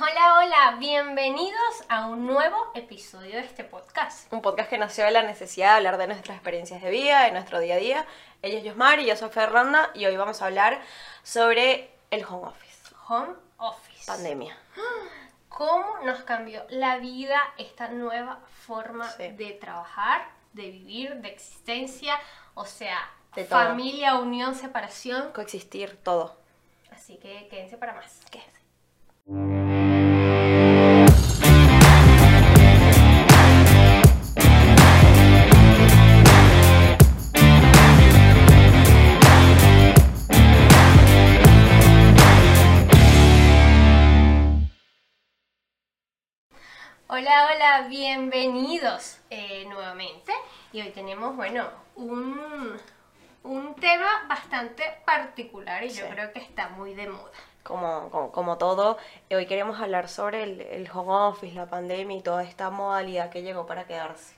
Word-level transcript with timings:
Hola, 0.00 0.38
hola, 0.38 0.76
bienvenidos 0.78 1.84
a 1.88 2.06
un 2.06 2.26
nuevo 2.26 2.56
episodio 2.74 3.32
de 3.32 3.40
este 3.40 3.64
podcast. 3.64 4.32
Un 4.32 4.42
podcast 4.42 4.70
que 4.70 4.78
nació 4.78 5.04
de 5.04 5.10
la 5.10 5.22
necesidad 5.22 5.70
de 5.72 5.76
hablar 5.78 5.98
de 5.98 6.06
nuestras 6.06 6.36
experiencias 6.36 6.80
de 6.82 6.90
vida, 6.90 7.24
de 7.24 7.32
nuestro 7.32 7.58
día 7.58 7.74
a 7.74 7.78
día. 7.78 8.06
Ella 8.42 8.58
es 8.58 8.64
Yosmar 8.64 9.00
y 9.00 9.06
yo 9.06 9.16
soy 9.16 9.30
Fernanda 9.30 9.90
y 9.94 10.06
hoy 10.06 10.16
vamos 10.16 10.40
a 10.40 10.46
hablar 10.46 10.80
sobre 11.22 11.90
el 12.10 12.24
home 12.24 12.46
office. 12.48 12.94
Home 13.08 13.34
office. 13.58 14.06
Pandemia. 14.06 14.56
¿Cómo 15.48 15.98
nos 16.04 16.20
cambió 16.22 16.64
la 16.68 16.98
vida 16.98 17.40
esta 17.56 17.88
nueva 17.88 18.38
forma 18.66 19.08
Sí. 19.10 19.28
de 19.30 19.52
trabajar, 19.54 20.28
de 20.52 20.70
vivir, 20.70 21.16
de 21.16 21.28
existencia? 21.28 22.14
O 22.54 22.64
sea, 22.64 22.98
De 23.34 23.44
todo. 23.44 23.58
familia, 23.58 24.14
unión, 24.16 24.54
separación. 24.54 25.32
Coexistir, 25.32 25.96
todo. 26.04 26.36
Así 26.92 27.16
que 27.16 27.48
quédense 27.48 27.76
para 27.76 27.94
más. 27.94 28.20
Quédense. 28.30 28.58
Hola, 47.20 47.48
hola, 47.52 47.88
bienvenidos 47.88 49.18
eh, 49.28 49.64
nuevamente. 49.68 50.32
Y 50.72 50.82
hoy 50.82 50.90
tenemos, 50.90 51.34
bueno, 51.34 51.66
un, 51.96 52.80
un 53.42 53.74
tema 53.74 54.06
bastante 54.28 54.84
particular 55.04 55.82
y 55.82 55.88
yo 55.88 56.04
Sí. 56.06 56.12
creo 56.12 56.32
que 56.32 56.38
está 56.38 56.68
muy 56.68 56.94
de 56.94 57.08
moda. 57.08 57.32
Como, 57.64 58.08
como, 58.10 58.30
como 58.30 58.56
todo, 58.56 58.98
hoy 59.32 59.46
queremos 59.46 59.80
hablar 59.80 60.08
sobre 60.08 60.44
el, 60.44 60.60
el 60.60 60.88
home 60.92 61.12
office, 61.12 61.56
la 61.56 61.66
pandemia 61.66 62.18
y 62.18 62.22
toda 62.22 62.44
esta 62.44 62.70
modalidad 62.70 63.30
que 63.30 63.42
llegó 63.42 63.66
para 63.66 63.84
quedarse. 63.88 64.36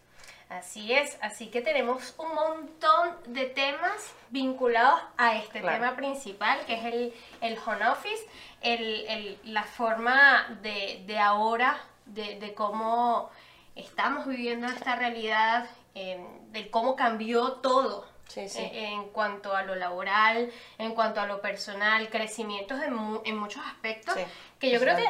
Así 0.48 0.90
es, 0.94 1.18
así 1.20 1.48
que 1.48 1.60
tenemos 1.60 2.14
un 2.16 2.34
montón 2.34 3.14
de 3.26 3.44
temas 3.44 4.14
vinculados 4.30 5.02
a 5.18 5.36
este 5.36 5.60
Claro. 5.60 5.76
tema 5.84 5.96
principal, 5.96 6.58
que 6.64 6.74
es 6.74 6.84
el, 6.86 7.14
el 7.42 7.58
home 7.58 7.86
office, 7.88 8.26
el, 8.62 9.06
el- 9.06 9.38
la 9.44 9.64
forma 9.64 10.46
de, 10.62 11.04
de 11.06 11.18
ahora, 11.18 11.78
de, 12.14 12.38
de 12.38 12.54
cómo 12.54 13.30
estamos 13.74 14.26
viviendo 14.26 14.66
esta 14.66 14.96
realidad, 14.96 15.66
eh, 15.94 16.24
de 16.50 16.70
cómo 16.70 16.96
cambió 16.96 17.52
todo. 17.54 18.06
Sí, 18.28 18.48
sí. 18.48 18.60
En 18.72 19.08
cuanto 19.08 19.56
a 19.56 19.62
lo 19.64 19.74
laboral, 19.74 20.52
en 20.78 20.94
cuanto 20.94 21.20
a 21.20 21.26
lo 21.26 21.40
personal, 21.40 22.08
crecimientos 22.10 22.80
en, 22.82 22.94
mu- 22.94 23.20
en 23.24 23.36
muchos 23.36 23.64
aspectos, 23.66 24.14
Sí, 24.14 24.22
que 24.60 24.70
yo 24.70 24.78
creo 24.78 24.96
que 24.96 25.04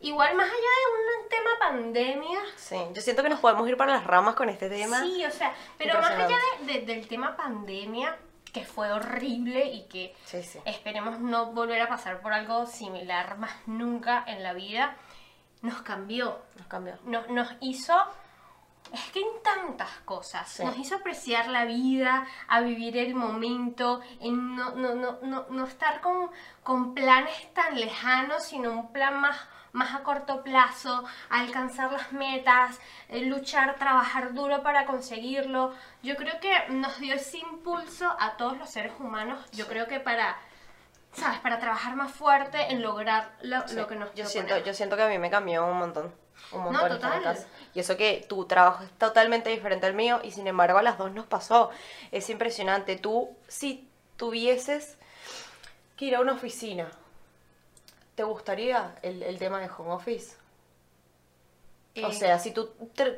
igual 0.00 0.34
más 0.34 0.46
allá 0.46 0.56
de 0.56 1.22
un 1.22 1.28
tema 1.30 1.50
pandemia, 1.58 2.38
Sí, 2.56 2.76
yo 2.92 3.00
siento 3.00 3.22
que 3.22 3.30
nos 3.30 3.40
podemos 3.40 3.66
ir 3.66 3.78
para 3.78 3.92
las 3.94 4.04
ramas 4.04 4.34
con 4.34 4.50
este 4.50 4.68
tema. 4.68 5.00
Sí, 5.00 5.24
o 5.24 5.30
sea, 5.30 5.54
pero 5.78 5.98
más 6.00 6.10
allá 6.10 6.36
de- 6.66 6.72
de- 6.74 6.80
del 6.82 7.08
tema 7.08 7.34
pandemia, 7.34 8.18
que 8.52 8.64
fue 8.64 8.90
horrible 8.92 9.64
y 9.66 9.84
que 9.84 10.14
Sí, 10.26 10.42
sí. 10.42 10.58
esperemos 10.66 11.18
no 11.20 11.52
volver 11.52 11.80
a 11.80 11.88
pasar 11.88 12.20
por 12.20 12.32
algo 12.34 12.66
similar 12.66 13.38
más 13.38 13.52
nunca 13.66 14.22
en 14.26 14.42
la 14.42 14.52
vida, 14.52 14.96
nos 15.62 15.82
cambió, 15.82 16.38
Nos 16.58 16.66
cambió. 16.66 16.94
nos, 17.04 17.28
nos 17.30 17.48
hizo, 17.60 17.94
es 18.92 19.02
que 19.10 19.20
en 19.20 19.42
tantas 19.42 19.90
cosas, 20.04 20.48
Sí. 20.48 20.64
nos 20.64 20.76
hizo 20.78 20.96
apreciar 20.96 21.48
la 21.48 21.64
vida, 21.64 22.26
a 22.48 22.60
vivir 22.60 22.96
el 22.96 23.14
momento, 23.14 24.00
en 24.20 24.54
no, 24.56 24.70
no, 24.76 24.94
no, 24.94 25.18
no, 25.22 25.46
no 25.50 25.64
estar 25.64 26.00
con, 26.00 26.30
con 26.62 26.94
planes 26.94 27.52
tan 27.54 27.78
lejanos, 27.78 28.44
sino 28.44 28.70
un 28.72 28.92
plan 28.92 29.20
más, 29.20 29.36
más 29.72 29.94
a 29.94 30.02
corto 30.04 30.42
plazo, 30.42 31.04
alcanzar 31.30 31.92
las 31.92 32.12
metas, 32.12 32.80
eh, 33.08 33.26
luchar, 33.26 33.74
trabajar 33.76 34.32
duro 34.34 34.62
para 34.62 34.86
conseguirlo. 34.86 35.74
Yo 36.02 36.16
creo 36.16 36.38
que 36.40 36.68
nos 36.68 36.98
dio 37.00 37.14
ese 37.14 37.38
impulso 37.38 38.14
a 38.20 38.36
todos 38.36 38.56
los 38.56 38.70
seres 38.70 38.92
humanos, 39.00 39.44
yo 39.52 39.66
creo 39.66 39.86
que 39.88 40.00
para... 40.00 40.36
¿Sabes? 41.16 41.38
Para 41.40 41.58
trabajar 41.58 41.96
más 41.96 42.12
fuerte 42.12 42.70
en 42.70 42.82
lograr 42.82 43.30
lo, 43.42 43.66
Sí. 43.66 43.74
lo 43.76 43.86
que 43.88 43.94
nos 43.96 44.08
yo 44.10 44.24
proponemos. 44.24 44.32
siento, 44.32 44.58
yo 44.58 44.74
siento 44.74 44.96
que 44.96 45.02
a 45.02 45.08
mí 45.08 45.18
me 45.18 45.30
cambió 45.30 45.64
un 45.66 45.78
montón. 45.78 46.14
Un 46.52 46.58
No, 46.64 46.70
montón 46.72 46.92
en 46.92 46.98
total. 47.22 47.46
Y 47.74 47.80
eso 47.80 47.96
que 47.96 48.24
tu 48.28 48.44
trabajo 48.44 48.84
es 48.84 48.90
totalmente 48.98 49.48
diferente 49.50 49.86
al 49.86 49.94
mío 49.94 50.20
y 50.22 50.30
sin 50.32 50.46
embargo 50.46 50.78
a 50.78 50.82
las 50.82 50.98
dos 50.98 51.10
nos 51.12 51.26
pasó. 51.26 51.70
Es 52.12 52.28
impresionante. 52.30 52.96
Tú, 52.96 53.34
si 53.48 53.88
tuvieses 54.16 54.98
que 55.96 56.04
ir 56.06 56.16
a 56.16 56.20
una 56.20 56.34
oficina, 56.34 56.88
¿te 58.14 58.22
gustaría 58.22 58.94
el, 59.02 59.22
el 59.22 59.38
tema 59.38 59.58
de 59.60 59.70
home 59.70 59.92
office? 59.92 60.36
O 62.04 62.08
Eh, 62.08 62.12
sea, 62.12 62.38
si 62.38 62.52
tu, 62.52 62.66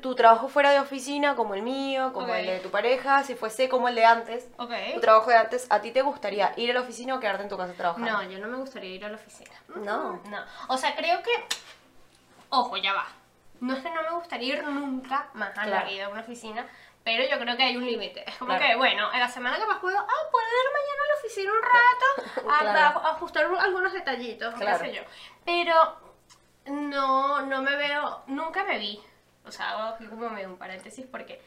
tu 0.01 0.15
trabajo 0.15 0.49
fuera 0.49 0.71
de 0.71 0.79
oficina 0.79 1.35
como 1.35 1.55
el 1.55 1.63
mío, 1.63 2.13
como 2.13 2.33
el 2.35 2.47
de 2.47 2.61
tu 2.61 2.71
pareja, 2.71 3.25
si 3.25 3.35
fuese 3.35 3.69
como 3.69 3.89
el 3.89 3.95
de 3.97 4.05
antes, 4.05 4.49
tu 4.95 5.01
trabajo 5.01 5.31
de 5.31 5.37
antes, 5.37 5.67
¿a 5.71 5.81
ti 5.81 5.91
te 5.91 6.03
gustaría 6.03 6.53
ir 6.57 6.71
a 6.71 6.75
la 6.75 6.81
oficina 6.83 7.15
o 7.17 7.21
quedarte 7.21 7.43
en 7.43 7.49
tu 7.49 7.57
casa 7.57 7.73
trabajando? 7.75 8.11
No, 8.11 8.23
yo 8.23 8.39
no 8.39 8.47
me 8.49 8.57
gustaría 8.57 8.91
ir 8.95 9.05
a 9.05 9.09
la 9.09 9.17
oficina. 9.17 9.51
No. 9.75 10.21
No. 10.31 10.39
O 10.69 10.77
sea, 10.77 10.95
creo 10.95 11.23
que. 11.23 11.31
Ojo, 12.51 12.77
ya 12.77 12.93
va. 12.93 13.07
No 13.61 13.75
es 13.75 13.83
que 13.83 13.91
no 13.91 14.03
me 14.03 14.11
gustaría 14.11 14.55
ir 14.55 14.65
nunca 14.65 15.29
más 15.35 15.57
a 15.59 15.67
la 15.67 15.83
vida 15.85 16.07
a 16.07 16.09
una 16.11 16.21
oficina, 16.21 16.65
pero 17.03 17.25
yo 17.29 17.39
creo 17.41 17.57
que 17.57 17.65
hay 17.65 17.77
un 17.77 17.85
límite. 17.85 18.23
Es 18.31 18.37
como 18.37 18.51
Claro. 18.57 18.65
que, 18.65 18.77
bueno, 18.77 19.13
en 19.13 19.19
la 19.19 19.29
semana 19.29 19.59
capaz 19.59 19.81
puedo, 19.81 19.99
ah, 19.99 20.29
puedo 20.31 20.47
ir 20.47 20.73
mañana 20.73 21.03
a 21.05 21.09
la 21.09 21.19
oficina 21.19 21.53
un 21.53 21.63
rato 21.63 22.49
a, 22.49 22.59
Claro. 22.73 22.99
a- 23.01 23.09
a 23.09 23.13
ajustar 23.15 23.51
un- 23.51 23.59
algunos 23.59 23.93
detallitos, 23.93 24.55
Claro. 24.55 24.79
qué 24.79 24.87
sé 24.87 24.95
yo. 24.95 25.03
Pero 25.45 26.08
no, 26.71 27.43
no 27.47 27.63
me 27.63 27.77
veo, 27.77 28.23
nunca 28.27 28.65
me 28.65 28.79
vi. 28.79 29.01
O 29.45 29.51
sea, 29.53 29.71
hago 29.71 29.95
aquí 29.95 30.07
como 30.07 30.29
medio 30.31 30.49
un 30.49 30.59
paréntesis 30.59 31.07
porque 31.11 31.41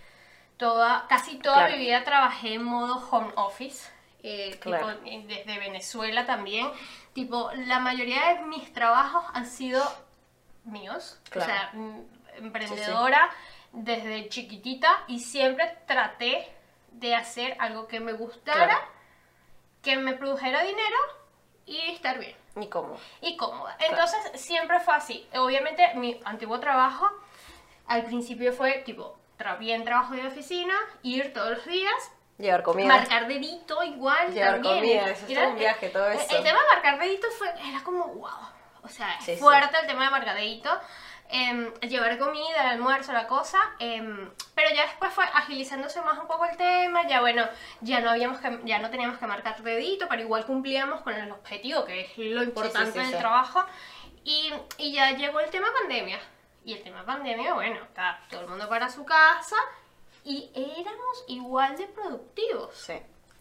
toda, 0.57 1.05
casi 1.07 1.37
toda 1.39 1.57
Claro. 1.57 1.73
mi 1.73 1.79
vida 1.79 2.03
trabajé 2.03 2.55
en 2.55 2.63
modo 2.63 2.95
home 3.09 3.31
office. 3.35 3.89
eh, 4.23 4.59
Claro. 4.59 4.87
desde 5.03 5.57
Venezuela 5.57 6.27
también. 6.27 6.69
Tipo, 7.13 7.49
la 7.65 7.79
mayoría 7.79 8.33
de 8.35 8.41
mis 8.43 8.71
trabajos 8.71 9.23
han 9.33 9.47
sido 9.47 9.83
míos. 10.63 11.19
Claro. 11.31 11.51
O 11.51 11.55
sea, 11.55 11.69
mm, 11.73 11.99
emprendedora 12.37 13.31
desde 13.71 14.29
chiquitita 14.29 15.03
y 15.07 15.19
siempre 15.21 15.75
traté 15.87 16.47
de 16.91 17.15
hacer 17.15 17.55
algo 17.59 17.87
que 17.87 17.99
me 17.99 18.13
gustara, 18.13 18.77
que 19.81 19.97
me 19.97 20.13
produjera 20.13 20.61
dinero 20.61 20.97
y 21.71 21.91
estar 21.91 22.19
bien 22.19 22.35
Ni 22.55 22.67
cómo. 22.69 22.97
y 23.21 23.37
cómoda. 23.37 23.75
Entonces 23.79 24.19
siempre 24.41 24.79
fue 24.79 24.93
así. 24.95 25.27
Obviamente 25.35 25.93
mi 25.95 26.19
antiguo 26.25 26.59
trabajo 26.59 27.09
al 27.87 28.03
principio 28.03 28.53
fue 28.53 28.79
tipo 28.85 29.17
tra- 29.37 29.57
bien 29.57 29.83
trabajo 29.83 30.13
de 30.13 30.27
oficina, 30.27 30.75
ir 31.03 31.33
todos 31.33 31.51
los 31.57 31.65
días, 31.65 32.11
Llevar 32.37 32.63
comida. 32.63 32.87
marcar 32.87 33.27
dedito 33.27 33.83
igual 33.83 34.33
Llevar 34.33 34.53
también. 34.61 34.75
comida, 34.75 35.09
eso 35.09 35.25
es 35.27 35.37
un 35.49 35.55
viaje, 35.57 35.89
todo 35.89 36.07
el- 36.07 36.17
eso. 36.19 36.37
El 36.37 36.43
tema 36.43 36.59
de 36.59 36.67
marcar 36.73 36.99
dedito 36.99 37.27
fue, 37.37 37.49
era 37.69 37.83
como 37.83 38.05
wow. 38.07 38.29
O 38.83 38.87
sea, 38.87 39.19
Sí, 39.21 39.35
sí. 39.35 39.39
fuerte 39.41 39.77
el 39.79 39.87
tema 39.87 40.05
de 40.05 40.09
marcar 40.09 40.35
dedito. 40.35 40.71
Em, 41.33 41.73
llevar 41.81 42.17
comida, 42.17 42.61
el 42.61 42.67
almuerzo, 42.71 43.13
la 43.13 43.25
cosa. 43.25 43.57
em, 43.79 44.29
pero 44.53 44.75
ya 44.75 44.83
después 44.83 45.13
fue 45.13 45.23
agilizándose 45.23 46.01
más 46.01 46.19
un 46.19 46.27
poco 46.27 46.45
el 46.45 46.57
tema. 46.57 47.07
Ya 47.07 47.21
bueno, 47.21 47.47
ya 47.79 48.01
no 48.01 48.09
habíamos 48.09 48.39
que, 48.39 48.59
ya 48.65 48.79
no 48.79 48.89
teníamos 48.89 49.17
que 49.17 49.27
marcar 49.27 49.61
dedito, 49.63 50.07
pero 50.09 50.21
igual 50.21 50.45
cumplíamos 50.45 51.01
con 51.01 51.13
el 51.13 51.31
objetivo, 51.31 51.85
que 51.85 52.01
es 52.01 52.17
lo 52.17 52.43
importante 52.43 52.91
sí, 52.91 52.99
del 52.99 53.07
sí. 53.11 53.17
trabajo. 53.17 53.63
Y, 54.23 54.53
y 54.77 54.91
ya 54.93 55.11
llegó 55.11 55.39
el 55.39 55.49
tema 55.49 55.67
pandemia. 55.79 56.19
Y 56.65 56.73
el 56.73 56.83
tema 56.83 57.05
pandemia, 57.05 57.53
bueno, 57.53 57.81
está 57.83 58.19
todo 58.29 58.41
el 58.41 58.47
mundo 58.47 58.67
para 58.69 58.89
su 58.89 59.05
casa 59.05 59.55
y 60.23 60.51
éramos 60.53 61.23
igual 61.27 61.77
de 61.77 61.87
productivos. 61.87 62.75
Sí. 62.75 62.93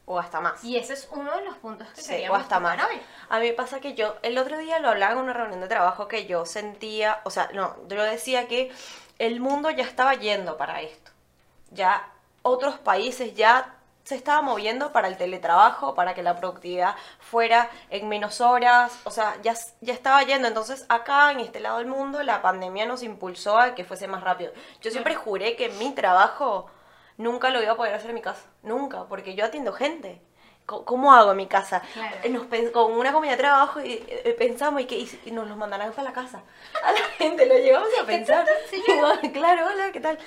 O 0.06 0.18
hasta 0.18 0.40
más. 0.40 0.64
Y 0.64 0.76
ese 0.76 0.94
es 0.94 1.08
uno 1.12 1.36
de 1.36 1.44
los 1.44 1.56
puntos 1.58 1.88
que 1.88 2.02
Sí, 2.02 2.28
o 2.28 2.34
hasta 2.34 2.58
más. 2.58 2.78
hoy. 2.84 3.00
A 3.28 3.38
mí 3.38 3.46
me 3.48 3.52
pasa 3.52 3.80
que 3.80 3.94
yo, 3.94 4.16
el 4.22 4.38
otro 4.38 4.58
día 4.58 4.78
lo 4.80 4.88
hablaba 4.88 5.12
en 5.12 5.18
una 5.18 5.32
reunión 5.32 5.60
de 5.60 5.68
trabajo 5.68 6.08
que 6.08 6.26
yo 6.26 6.46
sentía, 6.46 7.20
o 7.24 7.30
sea, 7.30 7.48
no, 7.54 7.76
yo 7.88 8.02
decía 8.02 8.48
que 8.48 8.72
el 9.18 9.40
mundo 9.40 9.70
ya 9.70 9.84
estaba 9.84 10.14
yendo 10.14 10.56
para 10.56 10.80
esto. 10.80 11.10
Ya 11.70 12.08
otros 12.42 12.78
países 12.78 13.34
ya 13.34 13.76
se 14.02 14.16
estaba 14.16 14.42
moviendo 14.42 14.92
para 14.92 15.06
el 15.06 15.16
teletrabajo, 15.16 15.94
para 15.94 16.14
que 16.14 16.22
la 16.24 16.34
productividad 16.34 16.96
fuera 17.20 17.70
en 17.90 18.08
menos 18.08 18.40
horas, 18.40 18.98
o 19.04 19.10
sea, 19.12 19.36
ya, 19.42 19.54
ya 19.80 19.92
estaba 19.94 20.22
yendo. 20.24 20.48
Entonces 20.48 20.84
acá, 20.88 21.30
en 21.30 21.38
este 21.38 21.60
lado 21.60 21.78
del 21.78 21.86
mundo, 21.86 22.20
la 22.24 22.42
pandemia 22.42 22.86
nos 22.86 23.04
impulsó 23.04 23.58
a 23.58 23.74
que 23.76 23.84
fuese 23.84 24.08
más 24.08 24.24
rápido. 24.24 24.52
Yo 24.80 24.90
siempre 24.90 25.14
juré 25.14 25.54
que 25.54 25.68
mi 25.68 25.92
trabajo 25.92 26.68
nunca 27.20 27.50
lo 27.50 27.62
iba 27.62 27.72
a 27.72 27.76
poder 27.76 27.94
hacer 27.94 28.10
en 28.10 28.16
mi 28.16 28.22
casa, 28.22 28.48
nunca, 28.62 29.06
porque 29.06 29.34
yo 29.34 29.44
atiendo 29.44 29.72
gente. 29.72 30.22
¿Cómo 30.84 31.12
hago 31.12 31.32
en 31.32 31.36
mi 31.36 31.46
casa? 31.46 31.82
Claro. 31.92 32.16
Eh, 32.22 32.28
Nos 32.30 32.46
con 32.72 32.92
una 32.92 33.12
comida 33.12 33.32
de 33.32 33.36
trabajo 33.36 33.80
y 33.80 34.02
eh, 34.08 34.34
pensamos 34.38 34.80
y 34.82 34.86
que 34.86 34.96
y, 34.98 35.30
nos 35.30 35.46
los 35.48 35.56
mandarán 35.56 35.92
para 35.92 36.04
la 36.04 36.12
casa. 36.12 36.42
A 36.84 36.92
la 36.92 36.98
gente 37.18 37.46
lo 37.46 37.54
llegamos 37.56 37.88
a 38.00 38.06
pensar. 38.06 38.46
claro, 39.32 39.66
hola, 39.66 39.92
¿qué 39.92 40.00
tal? 40.00 40.18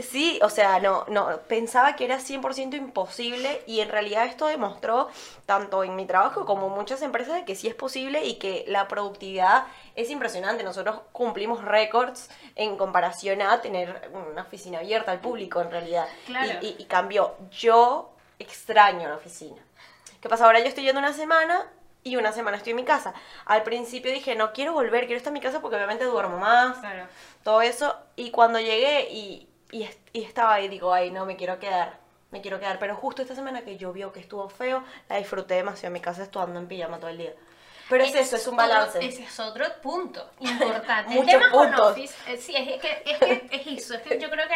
Sí, 0.00 0.38
o 0.42 0.50
sea, 0.50 0.80
no, 0.80 1.04
no, 1.08 1.38
pensaba 1.48 1.96
que 1.96 2.04
era 2.04 2.18
100% 2.18 2.74
imposible 2.76 3.62
y 3.66 3.80
en 3.80 3.88
realidad 3.88 4.26
esto 4.26 4.46
demostró, 4.46 5.08
tanto 5.46 5.84
en 5.84 5.94
mi 5.96 6.04
trabajo 6.06 6.44
como 6.44 6.66
en 6.66 6.72
muchas 6.74 7.00
empresas, 7.02 7.42
que 7.44 7.54
sí 7.54 7.68
es 7.68 7.74
posible 7.74 8.24
y 8.24 8.34
que 8.34 8.64
la 8.68 8.88
productividad 8.88 9.66
es 9.94 10.10
impresionante. 10.10 10.62
Nosotros 10.64 11.00
cumplimos 11.12 11.64
récords 11.64 12.28
en 12.56 12.76
comparación 12.76 13.40
a 13.42 13.60
tener 13.60 14.10
una 14.12 14.42
oficina 14.42 14.80
abierta 14.80 15.12
al 15.12 15.20
público, 15.20 15.60
en 15.60 15.70
realidad. 15.70 16.06
Claro. 16.26 16.58
Y, 16.60 16.66
y- 16.66 16.76
y 16.80 16.84
cambió. 16.86 17.34
Yo 17.50 18.10
extraño 18.38 19.08
la 19.08 19.16
oficina. 19.16 19.60
¿Qué 20.24 20.30
pasa? 20.30 20.46
Ahora 20.46 20.58
yo 20.60 20.64
estoy 20.68 20.84
yendo 20.84 21.00
una 21.00 21.12
semana 21.12 21.66
y 22.02 22.16
una 22.16 22.32
semana 22.32 22.56
estoy 22.56 22.70
en 22.70 22.76
mi 22.76 22.84
casa. 22.86 23.12
Al 23.44 23.62
principio 23.62 24.10
dije, 24.10 24.34
no 24.34 24.54
quiero 24.54 24.72
volver, 24.72 25.00
quiero 25.04 25.18
estar 25.18 25.28
en 25.28 25.34
mi 25.34 25.40
casa 25.42 25.60
porque 25.60 25.76
obviamente 25.76 26.06
duermo 26.06 26.38
más 26.38 26.78
Claro. 26.78 27.06
todo 27.42 27.60
eso. 27.60 27.94
Y 28.16 28.30
cuando 28.30 28.58
llegué 28.58 29.06
y, 29.10 29.46
y, 29.70 29.86
y 30.14 30.24
estaba 30.24 30.54
ahí, 30.54 30.68
digo, 30.68 30.94
ay, 30.94 31.10
no, 31.10 31.26
me 31.26 31.36
quiero 31.36 31.58
quedar, 31.58 31.98
me 32.30 32.40
quiero 32.40 32.58
quedar. 32.58 32.78
Pero 32.78 32.96
justo 32.96 33.20
esta 33.20 33.34
semana 33.34 33.66
que 33.66 33.76
llovió, 33.76 34.14
que 34.14 34.20
estuvo 34.20 34.48
feo, 34.48 34.82
la 35.10 35.16
disfruté 35.18 35.56
demasiado 35.56 35.88
en 35.88 35.92
mi 35.92 36.00
casa, 36.00 36.22
estuve 36.22 36.44
en 36.56 36.66
pijama 36.68 36.96
todo 36.96 37.10
el 37.10 37.18
día. 37.18 37.34
Pero 37.90 38.02
es 38.02 38.08
Ese 38.12 38.20
eso, 38.20 38.36
es 38.36 38.46
un 38.48 38.54
otro- 38.54 38.66
balance. 38.66 39.04
ese 39.04 39.24
es 39.24 39.40
otro 39.40 39.66
punto 39.82 40.30
importante. 40.40 41.16
Muchos 41.16 41.34
el 41.34 41.40
tema 41.40 41.52
puntos. 41.52 41.90
office, 41.90 42.14
eh, 42.32 42.38
sí, 42.38 42.54
es 42.56 42.80
que, 42.80 43.02
es 43.04 43.18
que 43.18 43.48
es 43.52 43.66
eso. 43.84 43.92
Es 43.96 44.00
que 44.00 44.18
yo 44.18 44.30
creo 44.30 44.48
que 44.48 44.54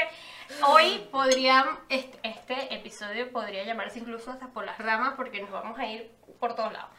hoy 0.67 1.09
podría, 1.11 1.79
este, 1.89 2.19
este 2.23 2.75
episodio 2.75 3.31
podría 3.33 3.65
llamarse 3.65 3.99
incluso 3.99 4.31
hasta 4.31 4.49
por 4.49 4.65
las 4.65 4.79
ramas 4.79 5.15
porque 5.17 5.41
nos 5.41 5.51
vamos 5.51 5.79
a 5.79 5.87
ir 5.87 6.11
por 6.41 6.55
todos 6.55 6.73
lados. 6.73 6.91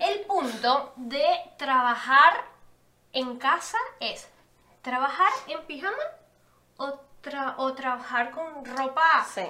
El 0.00 0.20
punto 0.26 0.92
de 0.96 1.24
trabajar 1.56 2.44
en 3.12 3.38
casa 3.38 3.78
es 4.00 4.28
trabajar 4.82 5.30
en 5.46 5.62
pijama 5.66 5.96
o, 6.76 7.00
tra- 7.22 7.54
o 7.56 7.72
trabajar 7.74 8.30
con 8.32 8.64
ropa. 8.64 9.24
Sí. 9.32 9.44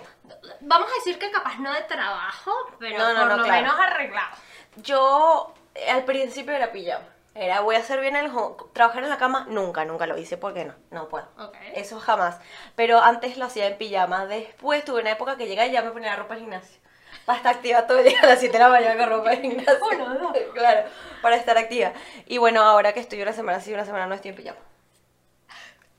Vamos 0.61 0.89
a 0.91 0.95
decir 0.97 1.19
que 1.19 1.31
capaz 1.31 1.59
no 1.59 1.73
de 1.73 1.83
trabajo, 1.83 2.53
pero 2.79 2.99
No, 2.99 3.13
no, 3.15 3.21
por 3.21 3.29
no, 3.31 3.37
lo 3.39 3.45
claro. 3.45 3.63
menos 3.63 3.81
arreglado. 3.81 4.37
Yo 4.77 5.55
al 5.91 6.05
principio 6.05 6.53
era 6.55 6.71
pijama. 6.71 7.07
Era, 7.35 7.61
voy 7.61 7.75
a 7.75 7.81
hacer 7.81 8.01
bien 8.01 8.15
el 8.15 8.31
trabajar 8.73 9.03
en 9.03 9.11
la 9.11 9.19
cama, 9.19 9.47
nunca, 9.49 9.85
nunca 9.85 10.07
lo 10.07 10.17
hice, 10.17 10.37
porque 10.37 10.65
no, 10.65 10.75
no 10.93 11.09
puedo. 11.09 11.27
Ok. 11.39 11.57
Eso 11.75 11.99
jamás. 11.99 12.39
Pero 12.77 13.01
antes 13.01 13.37
lo 13.37 13.45
hacía 13.47 13.67
en 13.67 13.77
pijama. 13.77 14.27
Después 14.27 14.85
tuve 14.85 15.01
una 15.01 15.11
época 15.11 15.37
que 15.37 15.47
llegué 15.49 15.67
y 15.67 15.73
ya 15.73 15.83
me 15.83 15.91
ponía 15.91 16.11
la 16.11 16.17
ropa 16.17 16.35
al 16.35 16.41
gimnasio. 16.41 16.79
Para 17.25 17.39
estar 17.39 17.55
activa 17.57 17.87
todo 17.89 17.99
el 17.99 18.05
día 18.09 18.21
a 18.23 18.27
las 18.27 18.39
7 18.39 18.53
de 18.53 18.59
la 18.63 18.69
mañana 18.69 18.97
con 18.97 19.09
ropa 19.19 19.31
de 19.31 19.37
gimnasio. 19.39 19.79
Uno, 19.93 20.15
dos. 20.15 20.37
Claro, 20.55 20.89
para 21.23 21.35
estar 21.37 21.59
activa. 21.59 21.93
Y 22.27 22.39
bueno, 22.39 22.63
ahora 22.63 22.93
que 22.93 23.01
estoy 23.01 23.21
una 23.21 23.33
semana 23.33 23.59
sí, 23.61 23.75
una 23.75 23.85
semana 23.85 24.07
no 24.07 24.15
estoy 24.15 24.31
en 24.31 24.37
pijama. 24.37 24.59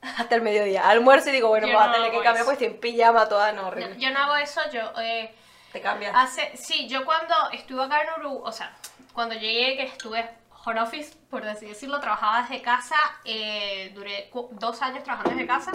Hasta 0.18 0.34
el 0.36 0.40
mediodía. 0.42 0.88
Almuerzo 0.88 1.28
y 1.28 1.32
digo, 1.32 1.48
bueno, 1.48 1.66
Yo 1.66 1.74
voy 1.78 1.86
a 1.86 1.92
tener 1.92 2.10
que 2.10 2.16
cambiar 2.16 2.36
eso. 2.36 2.44
pues 2.46 2.54
estoy 2.54 2.68
en 2.68 2.80
pijama 2.80 3.28
toda, 3.28 3.52
no, 3.52 3.62
No, 3.62 3.68
horrible. 3.68 3.96
yo 3.98 4.10
no 4.10 4.20
hago 4.20 4.36
eso, 4.36 4.60
yo 4.72 4.80
eh, 5.02 5.34
Te 5.72 5.80
cambias. 5.82 6.12
hace, 6.14 6.56
sí, 6.56 6.88
yo 6.88 7.04
cuando 7.04 7.34
estuve 7.52 7.82
acá 7.84 8.02
en 8.02 8.20
Uruguay, 8.20 8.42
o 8.44 8.52
sea, 8.52 8.74
cuando 9.12 9.34
llegué 9.34 9.76
que 9.76 9.82
estuve 9.84 10.28
home 10.66 10.80
office, 10.80 11.16
por 11.30 11.46
así 11.46 11.66
decirlo, 11.66 12.00
trabajaba 12.00 12.42
desde 12.42 12.60
casa, 12.60 12.96
eh, 13.24 13.92
duré 13.94 14.28
dos 14.52 14.82
años 14.82 15.04
trabajando 15.04 15.30
desde 15.30 15.46
casa, 15.46 15.70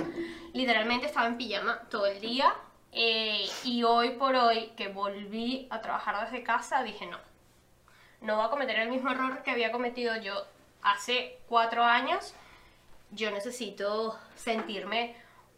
literalmente 0.54 1.06
estaba 1.08 1.28
en 1.28 1.38
pijama 1.38 1.80
todo 1.90 2.06
el 2.08 2.20
día, 2.20 2.54
eh, 2.92 3.50
y 3.64 3.84
hoy 3.84 4.12
por 4.12 4.36
hoy 4.36 4.74
que 4.76 4.90
volví 4.90 5.66
a 5.70 5.80
trabajar 5.80 6.26
desde 6.30 6.44
casa, 6.44 6.84
dije 6.84 7.06
no, 7.08 7.18
no 8.20 8.36
voy 8.36 8.46
a 8.46 8.50
cometer 8.50 8.78
el 8.80 8.90
mismo 8.90 9.10
error 9.10 9.42
que 9.44 9.52
había 9.52 9.72
cometido 9.72 10.16
yo 10.18 10.46
hace 10.84 11.40
cuatro 11.48 11.84
años, 11.86 12.34
yo 13.12 13.32
necesito 13.32 14.20
sentirme 14.36 15.16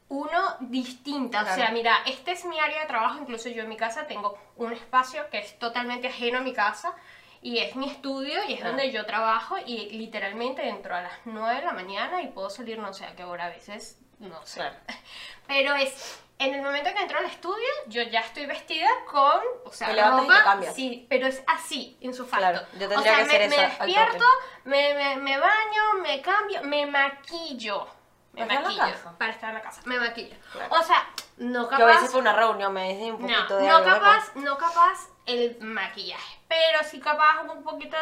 uno 0.10 0.58
distinta. 0.60 1.40
O 1.40 1.44
Claro. 1.44 1.56
sea, 1.56 1.72
mira, 1.72 1.96
este 2.06 2.34
es 2.34 2.46
mi 2.46 2.60
área 2.60 2.82
de 2.82 2.86
trabajo, 2.88 3.20
incluso 3.20 3.50
yo 3.50 3.64
en 3.64 3.70
mi 3.70 3.78
casa 3.78 4.06
tengo 4.06 4.38
un 4.58 4.72
espacio 4.72 5.28
que 5.32 5.40
es 5.40 5.58
totalmente 5.58 6.08
ajeno 6.08 6.38
a 6.38 6.42
mi 6.42 6.54
casa 6.54 6.94
y 7.44 7.60
es 7.60 7.76
mi 7.76 7.90
estudio 7.90 8.40
y 8.48 8.54
es 8.54 8.60
Claro. 8.62 8.76
donde 8.78 8.92
yo 8.92 9.06
trabajo 9.06 9.58
y 9.66 9.90
literalmente 9.92 10.68
entro 10.68 10.96
a 10.96 11.02
las 11.02 11.14
9 11.26 11.58
de 11.60 11.66
la 11.66 11.74
mañana 11.74 12.22
y 12.22 12.28
puedo 12.30 12.50
salir 12.50 12.80
no 12.80 12.94
sé 12.94 13.06
a 13.06 13.16
qué 13.16 13.24
hora 13.26 13.46
a 13.46 13.50
veces, 13.50 14.00
no 14.20 14.44
sé. 14.46 14.62
Claro. 14.62 14.76
Pero 15.48 15.76
es 15.76 16.20
en 16.40 16.54
el 16.56 16.62
momento 16.62 16.90
que 16.94 17.02
entro 17.02 17.20
al 17.20 17.26
estudio, 17.26 17.68
yo 17.88 18.02
ya 18.04 18.22
estoy 18.22 18.46
vestida 18.46 18.88
con, 19.10 19.40
o 19.66 19.72
sea, 19.72 19.88
Te 19.88 19.94
y 19.94 20.02
ropa, 20.02 20.60
te 20.60 20.74
sí, 20.74 21.06
pero 21.08 21.28
es 21.28 21.44
así, 21.48 21.96
insufacto. 22.02 22.40
Claro, 22.40 22.68
yo 22.74 22.90
tendría 22.90 23.00
o 23.00 23.02
sea, 23.04 23.16
que 23.16 23.22
hacer 23.22 23.50
me, 23.50 23.56
me 23.58 23.64
despierto, 23.64 24.26
me, 24.66 24.94
me, 24.96 25.16
me 25.18 25.38
baño, 25.40 25.94
me 26.02 26.22
cambio, 26.22 26.64
me 26.64 26.86
maquillo. 26.86 27.88
Me 28.34 28.48
¿Para 28.48 28.60
estar 28.62 28.72
en 28.72 28.78
maquillo. 28.80 29.18
Para 29.20 29.32
estar 29.32 29.50
en 29.50 29.56
la 29.56 29.62
casa, 29.62 29.82
me 29.86 30.00
maquillo. 30.00 30.36
Claro. 30.52 30.74
O 30.74 30.84
sea, 30.84 31.08
no 31.38 31.66
capaz. 31.68 31.80
Yo 31.80 31.86
a 31.88 31.92
veces 31.92 32.10
por 32.12 32.22
una 32.22 32.34
reunión 32.34 32.74
me 32.74 32.90
dicen 32.94 33.14
un 33.14 33.22
no, 33.22 33.28
poquito 33.28 33.58
de 33.58 33.68
no 33.68 33.76
algo, 33.78 33.90
¿no? 33.90 33.96
capaz, 33.96 34.36
no 34.36 34.58
capaz 34.58 35.10
el 35.28 35.58
maquillaje, 35.62 36.40
pero 36.54 36.84
sí 36.88 37.00
capaz 37.00 37.42
un 37.42 37.64
poquito 37.64 37.98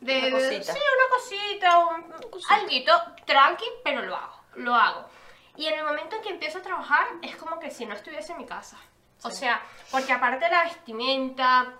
de, 0.00 0.20
de 0.20 0.28
Una 0.28 0.38
cosita. 0.38 0.72
sí, 0.74 0.78
una 0.78 1.08
cosita, 1.16 1.78
un, 1.78 2.14
alguito 2.50 2.92
tranqui, 3.24 3.64
pero 3.82 4.02
lo 4.02 4.14
hago, 4.16 4.40
lo 4.56 4.74
hago. 4.74 5.08
Y 5.56 5.66
en 5.66 5.78
el 5.78 5.84
momento 5.84 6.16
en 6.16 6.22
que 6.22 6.28
empiezo 6.30 6.58
a 6.58 6.62
trabajar 6.62 7.06
es 7.22 7.36
como 7.36 7.58
que 7.58 7.70
si 7.70 7.86
no 7.86 7.94
estuviese 7.94 8.32
en 8.32 8.38
mi 8.38 8.46
casa. 8.46 8.76
O 9.22 9.30
sea, 9.30 9.62
porque 9.90 10.12
aparte 10.12 10.46
la 10.50 10.64
vestimenta, 10.64 11.72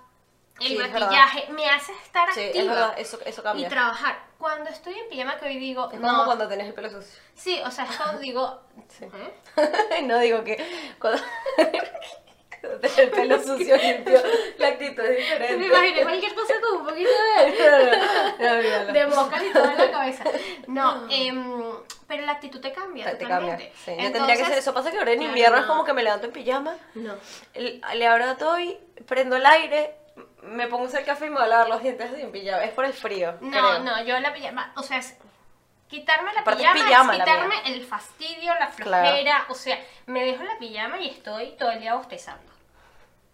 el 0.59 0.67
Sí, 0.69 0.77
maquillaje 0.79 1.53
me 1.53 1.69
hace 1.69 1.93
estar 1.93 2.33
Sí, 2.33 2.47
activa 2.47 2.62
es 2.65 2.69
verdad, 2.71 2.95
eso, 2.99 3.19
eso 3.27 3.41
y 3.43 3.45
cambia. 3.45 3.69
cuando 4.39 4.71
estoy 4.71 4.95
en 4.99 5.09
pijama 5.11 5.37
que 5.37 5.45
hoy 5.47 5.59
digo, 5.59 5.91
Es 5.93 6.01
no, 6.01 6.09
como 6.09 6.25
cuando 6.25 6.49
tenés 6.49 6.69
el 6.69 6.73
pelo 6.75 6.89
sucio. 6.91 7.21
sí, 7.35 7.61
o 7.62 7.71
sea, 7.71 7.87
cuando 7.95 8.19
digo, 8.21 8.62
Sí. 8.89 9.05
¿eh? 9.05 10.03
no 10.05 10.19
digo 10.19 10.43
que 10.45 10.57
cuando, 10.99 11.21
el 12.99 13.11
pelo 13.11 13.43
sucio 13.43 13.77
limpio, 13.77 14.21
la 14.59 14.69
actitud 14.69 15.03
es 15.05 15.17
diferente. 15.19 15.57
me 15.57 15.67
imaginé 15.67 16.03
cualquier 16.03 16.35
cosa 16.35 16.55
con 16.61 16.81
un 16.81 16.87
poquito 16.87 17.11
de... 17.11 17.99
No, 18.87 18.93
de 18.93 19.07
moscas 19.07 19.43
y 19.43 19.53
todo 19.53 19.65
en 19.71 19.77
la 19.79 19.91
cabeza. 19.91 20.25
No, 20.67 21.07
em, 21.11 21.73
pero 22.07 22.25
la 22.27 22.33
actitud 22.33 22.61
te 22.61 22.73
cambia. 22.73 23.17
Te, 23.17 23.27
cambia. 23.27 23.59
yo 23.59 24.13
tendría 24.13 24.37
que 24.37 24.43
hacer 24.43 24.59
eso. 24.59 24.73
Pasa 24.75 24.91
que 24.91 24.99
ahora 24.99 25.13
en 25.13 25.23
invierno 25.23 25.59
es 25.59 25.65
como 25.67 25.85
que 25.85 25.93
me 25.93 26.03
levanto 26.03 26.27
en 26.27 26.33
pijama, 26.33 26.77
No. 26.95 27.15
el- 27.55 27.81
le 27.95 28.07
abro 28.07 28.37
todo 28.37 28.59
y 28.61 28.77
prendo 29.07 29.37
el 29.37 29.47
aire, 29.47 29.95
me 30.43 30.69
pongo 30.69 30.87
hacer 30.87 31.05
café 31.05 31.27
y 31.27 31.31
me 31.31 31.37
voy 31.37 31.45
a 31.45 31.49
lavar 31.49 31.69
los 31.69 31.83
dientes 31.83 32.11
en 32.15 32.31
pijama. 32.31 32.65
Es 32.65 32.71
por 32.73 32.85
el 32.85 32.93
frío. 32.93 33.35
No, 33.41 33.51
creo. 33.51 33.79
no, 33.81 34.03
yo 34.05 34.19
la 34.21 34.33
pijama, 34.33 34.73
o 34.77 34.83
sea, 34.83 34.99
es 34.99 35.17
quitarme 35.89 36.33
la 36.35 36.41
Aparte 36.41 36.62
pijama, 36.62 36.85
pijama 36.87 37.12
es 37.12 37.19
la 37.19 37.25
quitarme 37.25 37.55
el 37.67 37.85
fastidio, 37.87 38.55
la 38.55 38.71
Claro. 38.71 39.07
flojera, 39.07 39.47
o 39.49 39.55
sea, 39.55 39.79
me 40.07 40.25
dejo 40.25 40.43
la 40.43 40.59
pijama 40.59 40.99
y 41.01 41.09
estoy 41.11 41.53
todo 41.59 41.71
el 41.71 41.81
día 41.81 41.95
bostezando. 41.95 42.53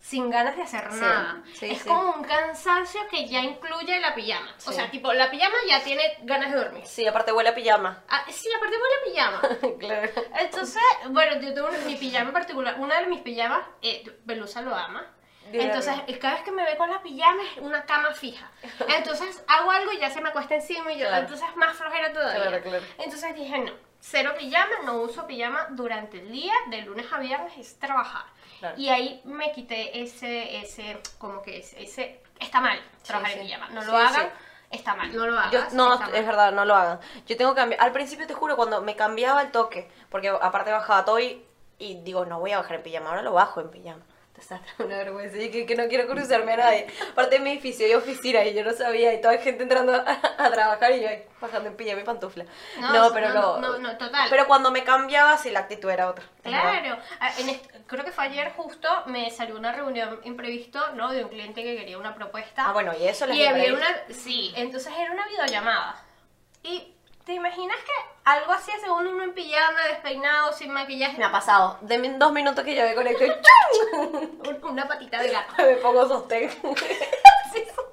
Sin 0.02 0.30
ganas 0.30 0.56
de 0.56 0.62
hacer 0.62 0.88
Sí, 0.90 1.00
nada. 1.00 1.42
sí, 1.54 1.66
es 1.70 1.78
sí. 1.82 1.88
como 1.88 2.10
un 2.10 2.24
cansancio 2.24 3.00
que 3.08 3.24
ya 3.28 3.38
incluye 3.40 4.00
la 4.00 4.12
pijama. 4.16 4.52
O 4.66 4.72
sea, 4.72 4.90
tipo, 4.90 5.12
la 5.12 5.30
pijama 5.30 5.54
ya 5.68 5.80
tiene 5.82 6.02
ganas 6.22 6.50
de 6.50 6.58
dormir. 6.58 6.84
Sí, 6.84 7.06
aparte 7.06 7.32
huele 7.32 7.50
a 7.50 7.54
pijama. 7.54 8.02
Ah, 8.08 8.24
sí, 8.28 8.48
aparte 8.52 8.76
voy 8.78 8.88
la 8.90 9.12
pijama. 9.12 9.76
claro. 9.78 10.10
Entonces, 10.40 10.82
bueno, 11.10 11.40
yo 11.40 11.54
tengo 11.54 11.68
mi 11.86 11.94
pijama 11.94 12.26
en 12.26 12.32
particular, 12.32 12.74
una 12.80 13.00
de 13.00 13.06
mis 13.06 13.20
pijamas, 13.20 13.64
eh, 13.80 14.02
Belusa 14.24 14.60
lo 14.60 14.74
ama. 14.74 15.06
Bien, 15.52 15.66
Entonces, 15.68 15.94
bien. 16.06 16.18
cada 16.18 16.34
vez 16.34 16.42
que 16.42 16.50
me 16.52 16.64
ve 16.64 16.76
con 16.76 16.90
la 16.90 17.00
pijama 17.00 17.42
es 17.54 17.58
una 17.62 17.84
cama 17.84 18.12
fija. 18.12 18.50
Entonces, 18.96 19.42
hago 19.48 19.70
algo 19.70 19.92
y 19.92 19.98
ya 19.98 20.10
se 20.10 20.20
me 20.20 20.30
acuesta 20.30 20.56
encima 20.56 20.92
y 20.92 20.98
yo, 20.98 21.06
Claro. 21.06 21.22
entonces 21.22 21.48
es 21.48 21.56
más 21.56 21.76
flojera 21.76 22.12
todavía. 22.12 22.42
Claro, 22.48 22.62
claro. 22.62 22.84
Entonces 22.98 23.34
dije, 23.36 23.56
no, 23.58 23.72
cero 24.00 24.34
pijama, 24.36 24.72
no 24.84 24.94
uso 24.96 25.26
pijama 25.28 25.68
durante 25.70 26.18
el 26.18 26.32
día, 26.32 26.52
de 26.66 26.82
lunes 26.82 27.06
a 27.12 27.18
viernes 27.20 27.52
es 27.56 27.78
trabajar. 27.78 28.24
Claro. 28.62 28.78
Y 28.78 28.88
ahí 28.90 29.20
me 29.24 29.50
quité 29.50 30.02
ese, 30.02 30.58
ese, 30.58 31.00
como 31.18 31.42
que 31.42 31.58
ese, 31.58 31.82
ese 31.82 32.22
está 32.38 32.60
mal 32.60 32.78
trabajar 33.02 33.32
Sí, 33.32 33.38
en 33.40 33.46
pijama. 33.46 33.68
No 33.70 33.82
lo 33.82 33.96
hagan, 33.96 34.28
está 34.70 34.94
mal, 34.94 35.12
no 35.12 35.26
lo 35.26 35.36
hagas. 35.36 35.52
Yo, 35.52 35.76
no, 35.76 35.98
mal. 35.98 36.14
es 36.14 36.24
verdad, 36.24 36.52
no 36.52 36.64
lo 36.64 36.76
hagan. 36.76 37.00
Yo 37.26 37.36
tengo 37.36 37.54
que 37.54 37.60
cambiar. 37.60 37.80
Al 37.80 37.90
principio 37.90 38.24
te 38.28 38.34
juro, 38.34 38.54
cuando 38.54 38.80
me 38.80 38.94
cambiaba 38.94 39.42
el 39.42 39.50
toque, 39.50 39.90
porque 40.10 40.28
aparte 40.28 40.70
bajaba 40.70 41.04
todo 41.04 41.18
y, 41.18 41.44
y 41.80 42.02
digo, 42.02 42.24
no 42.24 42.38
voy 42.38 42.52
a 42.52 42.58
bajar 42.58 42.76
en 42.76 42.82
pijama, 42.84 43.08
ahora 43.10 43.22
lo 43.22 43.32
bajo 43.32 43.60
en 43.60 43.68
pijama. 43.72 44.04
Una 44.78 44.96
vergüenza 44.96 45.38
y 45.38 45.50
que, 45.50 45.66
que 45.66 45.74
no 45.74 45.86
quiero 45.88 46.06
cruzarme 46.06 46.52
a 46.52 46.56
nadie. 46.56 46.86
Aparte 47.12 47.36
de 47.36 47.40
mi 47.40 47.50
edificio 47.52 47.86
hay 47.86 47.94
oficina 47.94 48.44
y 48.44 48.54
yo 48.54 48.64
no 48.64 48.72
sabía 48.72 49.12
y 49.14 49.20
toda 49.20 49.38
gente 49.38 49.62
entrando 49.62 49.94
a, 49.94 50.20
a 50.38 50.50
trabajar 50.50 50.92
y 50.92 51.02
yo 51.02 51.08
ahí 51.08 51.24
bajando 51.40 51.68
en 51.68 51.76
pijama 51.76 52.00
y 52.00 52.04
pantufla. 52.04 52.44
No, 52.80 52.92
No, 52.92 53.12
pero 53.12 53.28
no, 53.30 53.58
no, 53.58 53.78
no, 53.78 53.96
total. 53.98 54.28
Pero 54.30 54.46
cuando 54.46 54.70
me 54.70 54.84
cambiaba, 54.84 55.36
sí, 55.36 55.50
la 55.50 55.60
actitud 55.60 55.90
era 55.90 56.08
otra. 56.08 56.24
Claro, 56.42 56.98
Ah, 57.20 57.32
en 57.38 57.60
creo 57.86 58.04
que 58.04 58.12
fue 58.12 58.24
ayer 58.24 58.52
justo, 58.52 58.88
me 59.06 59.30
salió 59.30 59.56
una 59.56 59.72
reunión 59.72 60.20
imprevisto, 60.24 60.80
¿no? 60.94 61.12
De 61.12 61.24
un 61.24 61.30
cliente 61.30 61.62
que 61.62 61.76
quería 61.76 61.98
una 61.98 62.14
propuesta. 62.14 62.64
Ah, 62.66 62.72
bueno, 62.72 62.92
y 62.98 63.04
eso 63.06 63.26
les 63.26 63.36
y 63.36 63.44
había 63.44 63.72
una, 63.74 63.86
sí, 64.10 64.52
entonces 64.56 64.92
era 64.98 65.12
una 65.12 65.26
videollamada. 65.26 66.02
Y 66.62 66.94
¿Te 67.24 67.34
imaginas 67.34 67.76
que 67.76 67.92
algo 68.24 68.52
así 68.52 68.70
hace 68.72 68.90
uno, 68.90 69.10
uno 69.10 69.22
en 69.22 69.32
pijama, 69.34 69.80
despeinado, 69.88 70.52
sin 70.52 70.72
maquillaje? 70.72 71.18
Me 71.18 71.24
ha 71.24 71.30
pasado. 71.32 71.78
Deme 71.82 72.10
dos 72.18 72.32
minutos 72.32 72.64
que 72.64 72.74
yo 72.74 72.82
me 72.82 72.94
conecto 72.94 73.24
y 73.24 73.30
Un- 74.48 74.64
Una 74.64 74.88
patita 74.88 75.22
de 75.22 75.30
gato. 75.30 75.54
me 75.58 75.76
pongo 75.76 76.06
sostén. 76.08 76.50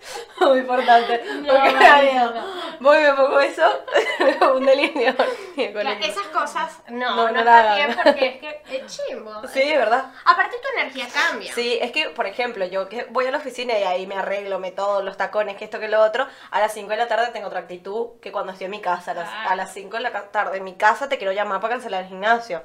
Muy 0.40 0.58
importante. 0.58 1.22
No, 1.42 1.52
porque 1.54 1.72
no, 2.14 2.30
no. 2.30 2.70
Voy 2.80 2.98
me 2.98 3.12
pongo 3.12 3.40
eso, 3.40 3.84
un 4.54 4.64
delineador. 4.64 5.26
Claro, 5.54 5.90
esas 6.00 6.26
cosas 6.28 6.78
no, 6.88 7.14
No, 7.16 7.30
no, 7.30 7.38
está 7.40 7.74
bien 7.76 7.96
porque 8.02 8.26
es 8.26 8.36
que 8.38 8.76
es 8.76 8.86
chimbo. 8.86 9.30
Sí, 9.48 9.76
verdad. 9.76 10.12
Aparte 10.24 10.56
tu 10.62 10.78
energía 10.78 11.06
cambia. 11.12 11.52
Sí, 11.52 11.78
es 11.80 11.92
que, 11.92 12.08
por 12.10 12.26
ejemplo, 12.26 12.64
yo 12.64 12.88
que 12.88 13.04
voy 13.10 13.26
a 13.26 13.30
la 13.30 13.38
oficina 13.38 13.78
y 13.78 13.82
ahí 13.82 14.06
me 14.06 14.14
arreglo, 14.16 14.58
me 14.58 14.70
todo, 14.72 15.02
los 15.02 15.16
tacones, 15.16 15.56
que 15.56 15.64
esto, 15.64 15.78
que 15.78 15.88
lo 15.88 16.00
otro, 16.00 16.26
a 16.50 16.60
las 16.60 16.72
5 16.72 16.88
de 16.88 16.96
la 16.96 17.08
tarde 17.08 17.28
tengo 17.32 17.48
otra 17.48 17.60
actitud 17.60 18.18
que 18.22 18.32
cuando 18.32 18.52
estoy 18.52 18.66
en 18.66 18.70
mi 18.70 18.80
casa. 18.80 19.10
A 19.10 19.14
las, 19.14 19.28
Claro. 19.30 19.50
a 19.50 19.56
las 19.56 19.72
5 19.74 19.96
de 19.96 20.02
la 20.02 20.12
tarde 20.30 20.58
en 20.58 20.64
mi 20.64 20.74
casa 20.76 21.08
te 21.08 21.18
quiero 21.18 21.32
llamar 21.32 21.60
para 21.60 21.74
cancelar 21.74 22.02
el 22.04 22.08
gimnasio. 22.08 22.62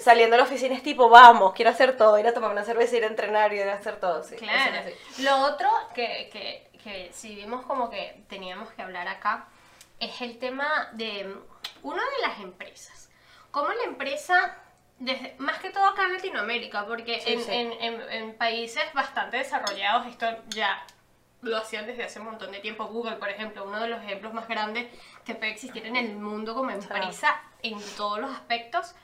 Saliendo 0.00 0.34
de 0.34 0.38
la 0.38 0.44
oficina 0.44 0.74
es 0.74 0.82
tipo, 0.82 1.08
vamos, 1.08 1.52
quiero 1.54 1.70
hacer 1.70 1.96
todo, 1.96 2.18
ir 2.18 2.26
a 2.28 2.32
tomar 2.34 2.50
una 2.50 2.64
cerveza, 2.64 2.96
ir 2.96 3.04
a 3.04 3.08
entrenar, 3.08 3.52
ir 3.52 3.68
a 3.68 3.74
hacer 3.74 3.96
todo. 3.96 4.22
Sí, 4.22 4.36
Claro. 4.36 4.82
Lo 5.18 5.38
otro 5.38 5.68
que, 5.94 6.28
que, 6.32 6.66
que 6.86 7.10
si 7.12 7.34
vimos 7.34 7.66
como 7.66 7.90
que 7.90 8.22
teníamos 8.28 8.70
que 8.70 8.80
hablar 8.82 9.08
acá 9.08 9.48
es 9.98 10.20
el 10.20 10.38
tema 10.38 10.88
de 10.92 11.24
mm, 11.24 11.38
uno 11.82 11.96
de 12.00 12.26
las 12.28 12.38
empresas. 12.40 13.10
Cómo 13.50 13.68
la 13.72 13.84
empresa, 13.84 14.56
desde, 15.00 15.34
más 15.38 15.58
que 15.58 15.70
todo 15.70 15.84
acá 15.84 16.04
en 16.04 16.12
Latinoamérica, 16.12 16.86
porque 16.86 17.20
Sí, 17.20 17.32
en, 17.32 17.42
sí. 17.42 17.50
En, 17.52 17.72
en- 17.80 18.10
en 18.12 18.36
países 18.38 18.84
bastante 18.94 19.38
desarrollados 19.38 20.06
esto 20.06 20.26
ya 20.50 20.86
lo 21.42 21.56
hacían 21.56 21.86
desde 21.86 22.04
hace 22.04 22.20
un 22.20 22.26
montón 22.26 22.52
de 22.52 22.60
tiempo. 22.60 22.86
Google, 22.86 23.16
por 23.16 23.30
ejemplo, 23.30 23.64
uno 23.64 23.80
de 23.80 23.88
los 23.88 24.00
ejemplos 24.02 24.32
más 24.32 24.46
grandes 24.46 24.86
que 25.24 25.34
puede 25.34 25.50
existir 25.52 25.84
en 25.86 25.96
el 25.96 26.14
mundo 26.16 26.54
como 26.54 26.70
empresa 26.70 27.40
en 27.62 27.78
todos 27.96 28.20
los 28.20 28.30
aspectos 28.30 28.94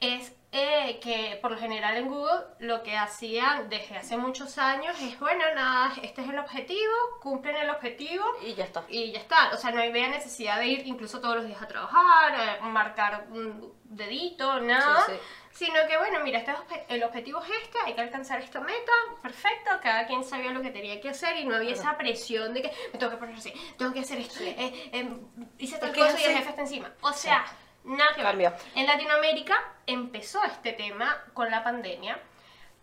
es 0.00 0.32
eh, 0.54 1.00
que 1.00 1.38
por 1.40 1.52
lo 1.52 1.58
general 1.58 1.96
en 1.96 2.08
Google 2.08 2.44
lo 2.58 2.82
que 2.82 2.94
hacían 2.94 3.70
desde 3.70 3.96
hace 3.96 4.18
muchos 4.18 4.58
años 4.58 4.94
es, 5.00 5.18
bueno, 5.18 5.42
nada, 5.54 5.94
este 6.02 6.20
es 6.20 6.28
el 6.28 6.38
objetivo, 6.38 6.92
cumplen 7.22 7.56
el 7.56 7.70
objetivo 7.70 8.24
Y 8.42 8.52
ya 8.54 8.64
está. 8.64 8.84
y 8.88 9.12
ya 9.12 9.20
está. 9.20 9.50
O 9.54 9.56
sea, 9.56 9.70
no 9.70 9.80
había 9.80 10.08
necesidad 10.08 10.58
de 10.58 10.66
ir 10.66 10.86
incluso 10.86 11.20
todos 11.20 11.36
los 11.36 11.46
días 11.46 11.62
a 11.62 11.66
trabajar, 11.66 12.34
eh, 12.34 12.62
marcar 12.64 13.28
un 13.30 13.72
dedito, 13.84 14.60
nada. 14.60 15.06
Sí, 15.06 15.12
sí. 15.12 15.18
Sino 15.64 15.86
que, 15.86 15.96
bueno, 15.98 16.20
mira, 16.22 16.38
este 16.38 16.52
el 16.88 17.02
objetivo 17.02 17.42
es 17.42 17.50
este, 17.62 17.78
hay 17.84 17.94
que 17.94 18.00
alcanzar 18.00 18.40
esta 18.40 18.60
meta, 18.60 18.92
perfecto, 19.22 19.70
cada 19.82 20.06
quien 20.06 20.24
sabía 20.24 20.50
lo 20.50 20.62
que 20.62 20.70
tenía 20.70 21.00
que 21.00 21.10
hacer 21.10 21.36
y 21.38 21.44
no 21.44 21.56
había 21.56 21.72
esa 21.72 21.96
presión 21.96 22.54
de 22.54 22.62
que 22.62 22.72
me 22.92 22.98
tengo 22.98 23.12
que 23.12 23.18
poner 23.18 23.36
así, 23.36 23.52
tengo 23.76 23.92
que 23.92 24.00
hacer 24.00 24.18
esto, 24.18 24.42
eh, 24.42 24.90
eh, 24.92 25.16
hice 25.58 25.78
tal 25.78 25.94
cosa 25.94 26.18
y 26.20 26.24
el 26.24 26.36
jefe 26.36 26.50
está 26.50 26.62
encima. 26.62 26.90
O 27.02 27.12
sea, 27.12 27.44
nada 27.84 28.10
que 28.14 28.22
ver. 28.22 28.52
En 28.74 28.86
Latinoamérica 28.86 29.54
empezó 29.86 30.42
este 30.44 30.72
tema 30.72 31.22
con 31.34 31.50
la 31.50 31.62
pandemia, 31.64 32.18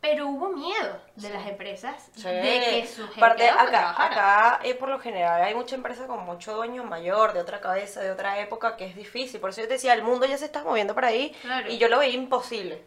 pero 0.02 0.28
hubo 0.28 0.50
miedo 0.50 1.02
de 1.16 1.30
las 1.30 1.46
empresas 1.48 2.10
Sí. 2.16 2.24
de 2.24 2.42
que 2.42 2.88
su 2.88 3.04
gente 3.08 3.18
Aparte, 3.18 3.52
no 3.52 3.60
acá, 3.60 3.90
acá 4.06 4.60
eh, 4.64 4.74
por 4.76 4.88
lo 4.90 5.00
general 5.00 5.42
hay 5.42 5.54
mucha 5.56 5.76
empresa 5.76 6.08
con 6.08 6.26
mucho 6.26 6.54
dueño 6.56 6.84
mayor, 6.86 7.34
de 7.34 7.42
otra 7.42 7.60
cabeza, 7.60 8.00
de 8.02 8.12
otra 8.12 8.40
época, 8.40 8.78
que 8.78 8.86
es 8.86 8.96
difícil. 8.96 9.42
Por 9.42 9.50
eso 9.50 9.62
yo 9.62 9.68
te 9.68 9.74
decía, 9.74 9.94
el 9.94 10.04
mundo 10.04 10.26
ya 10.26 10.38
se 10.38 10.46
está 10.46 10.64
moviendo 10.64 10.96
para 10.96 11.08
ahí 11.10 11.32
Claro. 11.42 11.70
y 11.70 11.78
yo 11.78 11.90
lo 11.90 12.00
veía 12.00 12.14
imposible. 12.16 12.82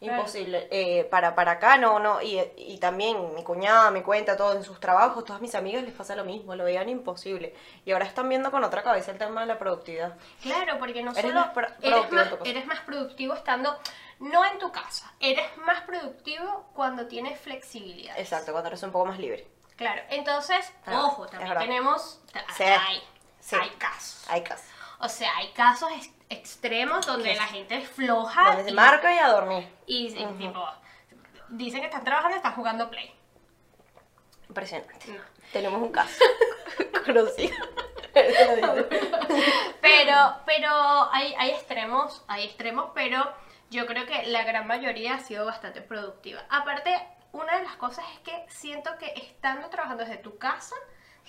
Imposible. 0.00 0.66
Eh, 0.70 1.04
para, 1.04 1.34
para 1.34 1.52
acá 1.52 1.76
no, 1.76 1.98
no. 1.98 2.22
Y, 2.22 2.40
y 2.56 2.78
también 2.78 3.34
mi 3.34 3.44
cuñada 3.44 3.90
me 3.90 4.02
cuenta 4.02 4.36
todo 4.36 4.54
en 4.54 4.64
sus 4.64 4.80
trabajos, 4.80 5.24
todas 5.24 5.42
mis 5.42 5.54
amigas 5.54 5.82
les 5.84 5.92
pasa 5.92 6.16
lo 6.16 6.24
mismo, 6.24 6.54
lo 6.54 6.64
veían 6.64 6.88
imposible. 6.88 7.54
Y 7.84 7.92
ahora 7.92 8.06
están 8.06 8.28
viendo 8.28 8.50
con 8.50 8.64
otra 8.64 8.82
cabeza 8.82 9.10
el 9.10 9.18
tema 9.18 9.42
de 9.42 9.46
la 9.46 9.58
productividad. 9.58 10.16
Claro, 10.42 10.78
porque 10.78 11.02
no 11.02 11.10
Eres 11.12 11.22
solo 11.22 11.34
más 11.40 11.50
pro- 11.50 11.68
eres, 11.82 12.10
más, 12.12 12.28
eres 12.44 12.64
productivo 12.86 13.34
estando 13.34 13.78
no 14.20 14.44
en 14.44 14.58
tu 14.58 14.70
casa, 14.72 15.12
eres 15.20 15.44
más 15.58 15.82
productivo 15.82 16.66
cuando 16.74 17.06
tienes 17.06 17.38
flexibilidad. 17.40 18.18
Exacto, 18.18 18.52
cuando 18.52 18.68
eres 18.68 18.82
un 18.82 18.92
poco 18.92 19.06
más 19.06 19.18
libre. 19.18 19.46
Claro, 19.76 20.02
entonces, 20.10 20.70
Ah, 20.86 21.04
ojo, 21.06 21.26
también 21.26 21.56
tenemos, 21.58 22.20
Sí, 22.56 22.64
hay, 22.64 23.02
sí. 23.38 23.56
hay 23.58 23.70
casos. 23.70 24.24
Hay 24.28 24.42
casos. 24.42 24.66
O 24.98 25.08
sea, 25.08 25.34
hay 25.36 25.50
casos 25.52 25.90
extremos 26.30 27.06
donde 27.06 27.34
la 27.34 27.44
gente 27.46 27.76
es 27.76 27.88
floja 27.88 28.44
Donde 28.46 28.64
se 28.64 28.70
y, 28.70 28.74
marca 28.74 29.14
y 29.14 29.18
a 29.18 29.28
dormir. 29.28 29.68
y, 29.86 30.06
y 30.06 30.26
tipo, 30.38 30.64
dicen 31.48 31.80
que 31.80 31.86
están 31.86 32.04
trabajando 32.04 32.36
y 32.36 32.38
están 32.38 32.54
jugando 32.54 32.88
play. 32.90 33.12
Impresionante. 34.48 34.94
No. 35.12 35.20
Tenemos 35.52 35.82
un 35.82 35.92
caso 35.92 36.18
conocido. 37.04 37.54
Pero, 39.80 40.16
pero 40.44 41.12
hay, 41.12 41.34
hay 41.38 41.50
extremos, 41.50 42.24
hay 42.26 42.44
extremos, 42.44 42.90
pero 42.94 43.32
yo 43.70 43.86
creo 43.86 44.06
que 44.06 44.26
la 44.26 44.44
gran 44.44 44.66
mayoría 44.66 45.14
ha 45.14 45.20
sido 45.20 45.44
bastante 45.46 45.80
productiva. 45.82 46.42
Aparte, 46.48 46.92
una 47.32 47.56
de 47.58 47.62
las 47.64 47.76
cosas 47.76 48.04
es 48.14 48.18
que 48.20 48.44
siento 48.48 48.90
que 48.98 49.12
estando 49.16 49.68
trabajando 49.68 50.04
desde 50.04 50.18
tu 50.18 50.38
casa, 50.38 50.74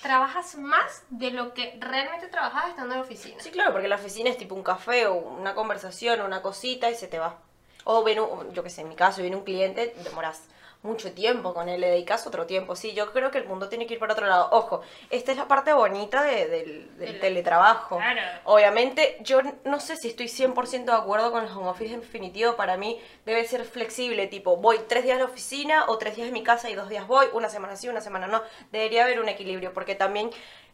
trabajas 0.01 0.55
más 0.55 1.03
de 1.10 1.31
lo 1.31 1.53
que 1.53 1.77
realmente 1.79 2.27
trabajas 2.27 2.70
estando 2.70 2.93
en 2.93 3.00
la 3.01 3.05
oficina. 3.05 3.36
Sí, 3.41 3.51
claro, 3.51 3.72
porque 3.72 3.88
la 3.88 3.96
oficina 3.96 4.29
es 4.29 4.38
tipo 4.38 4.55
un 4.55 4.63
café 4.63 5.05
o 5.08 5.13
una 5.15 5.53
conversación 5.53 6.22
o 6.22 6.25
una 6.25 6.41
cosita 6.41 6.89
y 6.89 6.96
se 6.96 7.08
te 7.08 7.20
va. 7.20 7.38
O 7.84 8.03
viene, 8.03 8.22
un- 8.22 8.51
yo 8.53 8.63
qué 8.63 8.70
sé, 8.70 8.81
en 8.81 8.89
mi 8.89 8.96
caso, 8.96 9.22
viene 9.22 9.36
un 9.38 9.43
cliente, 9.43 9.93
demoras 10.03 10.41
mucho 10.83 11.11
tiempo 11.13 11.53
con 11.53 11.69
él, 11.69 11.79
le 11.81 11.91
dedicas 11.91 12.25
otro 12.25 12.45
tiempo. 12.47 12.75
Sí, 12.75 12.93
yo 12.93 13.11
creo 13.11 13.29
que 13.29 13.38
el 13.38 13.45
mundo 13.45 13.69
tiene 13.69 13.85
que 13.85 13.93
ir 13.93 14.00
para 14.00 14.13
otro 14.13 14.25
lado. 14.25 14.50
Ojo, 14.51 14.81
esta 15.09 15.31
es 15.31 15.38
la 15.38 15.47
parte 15.47 15.73
bonita 15.73 16.23
de- 16.23 16.47
del, 16.47 17.19
teletrabajo. 17.19 17.97
Claro. 17.97 18.21
Obviamente, 18.45 19.17
yo 19.21 19.41
no 19.63 19.79
sé 19.79 19.95
si 19.95 20.07
estoy 20.07 20.27
100% 20.27 20.91
de 20.91 20.97
acuerdo 20.97 21.31
con 21.31 21.43
el 21.45 21.51
home 21.51 21.69
office 21.69 21.95
definitivo. 21.97 22.55
Para 22.55 22.77
mí 22.77 23.00
debe 23.25 23.45
ser 23.45 23.63
flexible, 23.65 24.27
tipo, 24.27 24.57
voy 24.57 24.79
tres 24.88 25.03
días 25.03 25.17
a 25.17 25.19
la 25.19 25.25
oficina 25.25 25.85
o 25.88 25.97
tres 25.97 26.15
días 26.15 26.27
en 26.27 26.33
mi 26.33 26.43
casa 26.43 26.69
y 26.69 26.75
dos 26.75 26.89
días 26.89 27.05
voy, 27.07 27.27
una 27.33 27.50
semana 27.50 27.75
sí, 27.75 27.88
una 27.88 28.01
semana 28.01 28.27
no. 28.27 28.41
Debería 28.71 29.03
haber 29.03 29.19
un 29.19 29.29
equilibrio, 29.29 29.73
porque 29.73 29.95
también 29.95 30.31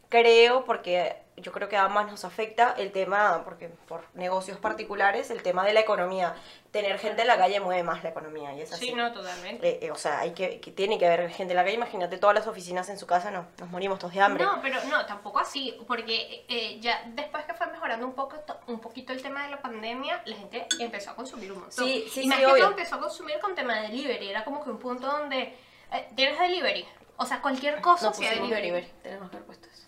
creo, 0.08 0.64
porque 0.64 1.16
yo 1.40 1.52
creo 1.52 1.68
que 1.68 1.76
a 1.76 1.84
ambas 1.84 2.06
nos 2.06 2.24
afecta 2.24 2.74
el 2.76 2.92
tema, 2.92 3.42
porque 3.44 3.68
por 3.68 4.04
negocios 4.14 4.58
particulares, 4.58 5.30
el 5.30 5.42
tema 5.42 5.64
de 5.64 5.72
la 5.72 5.80
economía. 5.80 6.34
Tener 6.70 6.98
gente 6.98 7.22
en 7.22 7.28
la 7.28 7.38
calle 7.38 7.60
mueve 7.60 7.82
más 7.82 8.04
la 8.04 8.10
economía 8.10 8.52
y 8.52 8.60
es 8.60 8.72
así. 8.72 8.88
Sí, 8.88 8.94
no, 8.94 9.10
totalmente. 9.10 9.66
Eh, 9.66 9.78
eh, 9.86 9.90
o 9.90 9.94
sea, 9.94 10.20
hay 10.20 10.32
que, 10.32 10.60
que 10.60 10.70
tiene 10.70 10.98
que 10.98 11.06
haber 11.06 11.30
gente 11.30 11.52
en 11.52 11.56
la 11.56 11.64
calle. 11.64 11.76
Imagínate 11.76 12.18
todas 12.18 12.34
las 12.34 12.46
oficinas 12.46 12.90
en 12.90 12.98
su 12.98 13.06
casa, 13.06 13.30
no, 13.30 13.46
nos 13.58 13.70
morimos 13.70 13.98
todos 13.98 14.12
de 14.12 14.20
hambre. 14.20 14.44
No, 14.44 14.60
pero 14.60 14.78
no, 14.84 15.06
tampoco 15.06 15.38
así, 15.38 15.74
porque 15.86 16.44
eh, 16.46 16.78
ya 16.80 17.02
después 17.06 17.46
que 17.46 17.54
fue 17.54 17.68
mejorando 17.68 18.06
un 18.06 18.12
poco 18.12 18.36
un 18.66 18.80
poquito 18.80 19.14
el 19.14 19.22
tema 19.22 19.44
de 19.44 19.50
la 19.52 19.62
pandemia, 19.62 20.20
la 20.26 20.36
gente 20.36 20.66
empezó 20.78 21.12
a 21.12 21.16
consumir 21.16 21.50
un 21.52 21.60
montón. 21.60 21.86
Sí, 21.86 22.06
sí, 22.10 22.22
y 22.22 22.26
más 22.26 22.36
sí, 22.38 22.44
que 22.44 22.50
obvio. 22.50 22.62
todo 22.64 22.70
empezó 22.72 22.96
a 22.96 23.00
consumir 23.00 23.38
con 23.40 23.54
tema 23.54 23.76
de 23.76 23.88
delivery, 23.88 24.28
era 24.28 24.44
como 24.44 24.62
que 24.62 24.70
un 24.70 24.78
punto 24.78 25.06
donde 25.06 25.56
eh, 25.92 26.08
tienes 26.14 26.38
delivery, 26.38 26.86
o 27.16 27.24
sea, 27.24 27.40
cualquier 27.40 27.80
cosa 27.80 28.08
no 28.08 28.14
sea 28.14 28.28
pusimos 28.28 28.50
delivery. 28.50 28.70
delivery. 28.70 29.02
Tenemos 29.02 29.30
que 29.30 29.36
haber 29.36 29.46
puesto 29.46 29.68
eso. 29.68 29.87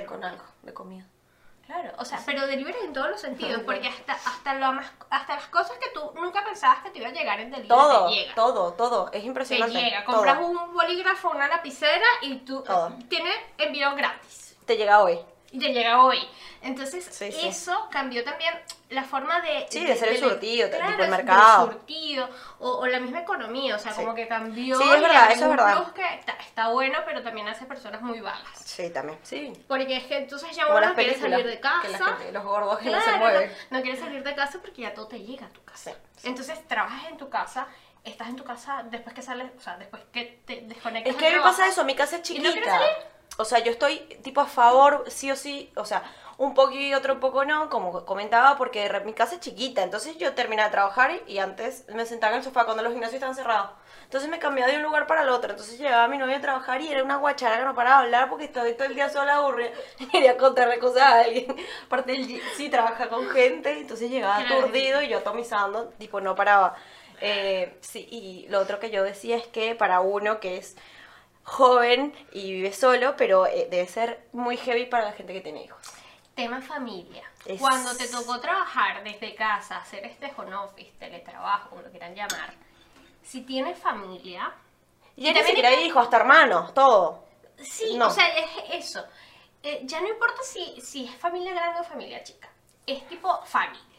Te- 0.00 0.06
Con 0.06 0.22
algo 0.24 0.44
de 0.62 0.72
comida. 0.74 1.04
Claro, 1.66 1.90
o 1.98 2.04
sea, 2.04 2.20
pero 2.24 2.46
delivery 2.46 2.78
en 2.84 2.92
todos 2.92 3.10
los 3.10 3.20
sentidos, 3.20 3.62
porque 3.66 3.88
hasta 3.88 4.12
hasta 4.12 4.54
lo 4.54 4.72
más 4.72 4.86
hasta 5.10 5.34
las 5.36 5.46
cosas 5.48 5.76
que 5.78 5.90
tú 5.92 6.12
nunca 6.14 6.44
pensabas 6.44 6.78
que 6.84 6.90
te 6.90 6.98
iba 7.00 7.08
a 7.08 7.12
llegar 7.12 7.40
en 7.40 7.50
delivery 7.50 7.68
Todo, 7.68 8.06
te 8.08 8.14
llega. 8.14 8.34
todo, 8.34 8.72
todo. 8.74 9.06
Es 9.06 9.20
Te 9.22 9.26
impresionante. 9.26 9.74
llega, 9.80 10.04
todo. 10.04 10.14
compras 10.16 10.38
un 10.42 10.72
bolígrafo, 10.74 11.30
una 11.30 11.48
lapicera 11.48 12.06
y 12.22 12.36
tú 12.38 12.62
Todo. 12.62 12.92
tienes 13.08 13.34
envío 13.58 13.94
gratis. 13.96 14.56
Te 14.64 14.76
llega 14.76 15.02
hoy. 15.02 15.18
Y 15.52 15.58
te 15.58 15.72
llega 15.72 16.02
hoy. 16.02 16.18
Entonces, 16.62 17.04
Sí, 17.10 17.30
sí. 17.30 17.46
eso 17.46 17.88
cambió 17.90 18.24
también 18.24 18.52
la 18.88 19.04
forma 19.04 19.40
de... 19.40 19.66
Sí, 19.70 19.84
de 19.84 19.92
hacer 19.92 20.08
el 20.10 20.18
surtido, 20.18 20.68
tipo 20.68 20.84
el 20.84 20.96
del 20.96 21.10
mercado. 21.10 21.66
surtido, 21.66 22.28
o, 22.58 22.78
o 22.78 22.86
la 22.86 22.98
misma 22.98 23.20
economía, 23.20 23.76
o 23.76 23.78
sea, 23.78 23.92
Sí. 23.92 24.00
como 24.00 24.14
que 24.14 24.26
cambió... 24.26 24.76
Sí, 24.78 24.84
es 24.84 25.00
verdad, 25.00 25.26
eso 25.30 25.34
es 25.34 25.42
un 25.42 25.56
verdad. 25.56 25.92
que 25.92 26.14
está, 26.14 26.32
está 26.32 26.68
bueno, 26.68 26.98
pero 27.04 27.22
también 27.22 27.46
hace 27.48 27.66
personas 27.66 28.00
muy 28.02 28.20
vagas. 28.20 28.58
Sí, 28.64 28.90
también. 28.90 29.18
Sí. 29.22 29.52
Porque 29.68 29.96
es 29.96 30.04
que 30.04 30.18
entonces 30.18 30.54
ya 30.56 30.64
Como 30.66 30.78
uno 30.78 30.88
no 30.88 30.94
quiere 30.94 31.14
salir 31.18 31.46
de 31.46 31.60
casa. 31.60 31.82
Que 31.82 31.88
la 31.90 31.98
gente, 31.98 32.32
los 32.32 32.44
gordos 32.44 32.78
que 32.78 32.90
no 32.90 32.98
se 32.98 33.04
Claro, 33.04 33.18
mueven. 33.18 33.52
No, 33.70 33.76
no 33.78 33.82
quieres 33.82 34.00
salir 34.00 34.22
de 34.24 34.34
casa 34.34 34.58
porque 34.60 34.82
ya 34.82 34.94
todo 34.94 35.06
te 35.08 35.20
llega 35.20 35.46
a 35.46 35.50
tu 35.50 35.62
casa. 35.64 35.92
Sí, 35.92 35.96
sí. 36.16 36.28
Entonces 36.28 36.66
trabajas 36.66 37.08
en 37.10 37.16
tu 37.16 37.28
casa, 37.28 37.68
estás 38.04 38.28
en 38.28 38.36
tu 38.36 38.44
casa 38.44 38.84
después 38.90 39.14
que 39.14 39.22
sales, 39.22 39.50
o 39.56 39.60
sea, 39.60 39.76
después 39.76 40.02
que 40.12 40.40
te 40.44 40.62
desconectas. 40.62 41.12
Es 41.14 41.18
que 41.20 41.26
a 41.26 41.30
mí 41.30 41.36
me 41.36 41.42
pasa 41.42 41.66
eso, 41.68 41.84
mi 41.84 41.94
casa 41.94 42.16
es 42.16 42.30
¿Y 42.30 42.34
no 42.38 42.40
quieres 42.52 42.54
chiquita. 42.54 42.78
salir? 42.78 43.15
O 43.38 43.44
sea, 43.44 43.58
yo 43.60 43.70
estoy 43.70 43.98
tipo 44.22 44.40
a 44.40 44.46
favor, 44.46 45.04
sí 45.08 45.30
o 45.30 45.36
sí, 45.36 45.70
o 45.76 45.84
sea, 45.84 46.02
un 46.38 46.54
poco 46.54 46.72
y 46.72 46.94
otro 46.94 47.18
poco 47.18 47.44
no, 47.44 47.70
como 47.70 48.04
comentaba, 48.04 48.56
porque 48.56 48.90
mi 49.04 49.14
casa 49.14 49.36
es 49.36 49.40
chiquita. 49.40 49.82
Entonces 49.82 50.18
yo 50.18 50.34
terminaba 50.34 50.68
de 50.68 50.72
trabajar 50.72 51.10
y, 51.26 51.38
antes 51.38 51.86
me 51.88 52.04
sentaba 52.04 52.32
en 52.32 52.38
el 52.38 52.44
sofá 52.44 52.64
cuando 52.64 52.82
los 52.82 52.92
gimnasios 52.92 53.14
estaban 53.14 53.34
cerrados. 53.34 53.70
Entonces 54.04 54.30
me 54.30 54.38
cambiaba 54.38 54.70
de 54.70 54.76
un 54.76 54.84
lugar 54.84 55.06
para 55.06 55.22
el 55.22 55.30
otro. 55.30 55.50
Entonces 55.50 55.78
llegaba 55.78 56.08
mi 56.08 56.18
novia 56.18 56.36
a 56.36 56.40
trabajar 56.40 56.80
y 56.80 56.88
era 56.88 57.02
una 57.02 57.16
guachara 57.16 57.58
que 57.58 57.64
no 57.64 57.74
paraba 57.74 58.00
de 58.00 58.06
hablar 58.06 58.28
porque 58.28 58.44
estaba 58.44 58.70
todo 58.72 58.86
el 58.86 58.94
día 58.94 59.08
sola 59.08 59.36
aburrida. 59.36 59.70
Quería 60.12 60.36
contarle 60.36 60.78
cosas 60.78 61.02
a 61.02 61.20
alguien. 61.20 61.56
Aparte, 61.86 62.12
él 62.12 62.40
sí 62.56 62.68
trabaja 62.68 63.08
con 63.08 63.28
gente, 63.30 63.72
entonces 63.72 64.10
llegaba 64.10 64.36
aturdido 64.36 65.02
y 65.02 65.08
yo 65.08 65.18
atomizando, 65.18 65.88
tipo, 65.98 66.20
no 66.20 66.34
paraba. 66.34 66.76
Eh, 67.20 67.78
sí, 67.80 68.06
y 68.10 68.46
lo 68.50 68.60
otro 68.60 68.78
que 68.78 68.90
yo 68.90 69.02
decía 69.02 69.36
es 69.36 69.46
que 69.46 69.74
para 69.74 70.00
uno 70.00 70.38
que 70.38 70.58
es 70.58 70.76
joven 71.46 72.12
y 72.32 72.52
vive 72.52 72.72
solo, 72.72 73.16
pero 73.16 73.46
eh, 73.46 73.68
debe 73.70 73.86
ser 73.86 74.26
muy 74.32 74.56
heavy 74.56 74.86
para 74.86 75.04
la 75.04 75.12
gente 75.12 75.32
que 75.32 75.40
tiene 75.40 75.64
hijos. 75.64 75.80
tema 76.34 76.60
familia. 76.60 77.22
Es- 77.46 77.60
Cuando 77.60 77.96
te 77.96 78.08
tocó 78.08 78.38
trabajar 78.40 79.02
desde 79.04 79.34
casa, 79.34 79.78
hacer 79.78 80.04
este 80.04 80.30
home 80.36 80.54
office, 80.54 80.92
teletrabajo, 80.98 81.70
como 81.70 81.82
lo 81.82 81.90
quieran 81.90 82.14
llamar, 82.14 82.52
si 83.22 83.40
tienes 83.42 83.78
familia, 83.78 84.52
Y 85.16 85.24
ya 85.24 85.32
ni 85.32 85.42
siquiera 85.44 85.70
hay 85.70 85.84
hijos, 85.84 86.04
hasta 86.04 86.18
hermanos, 86.18 86.74
todo. 86.74 87.24
sí, 87.62 87.96
No. 87.96 88.08
o 88.08 88.10
sea, 88.10 88.28
es 88.36 88.50
eso. 88.86 89.02
Eh, 89.62 89.80
ya 89.84 90.00
no 90.02 90.08
importa 90.08 90.42
si, 90.42 90.78
si 90.82 91.06
es 91.06 91.14
familia 91.16 91.54
grande 91.54 91.80
o 91.80 91.84
familia 91.84 92.22
chica, 92.22 92.48
es 92.86 93.06
tipo 93.08 93.40
familia. 93.46 93.95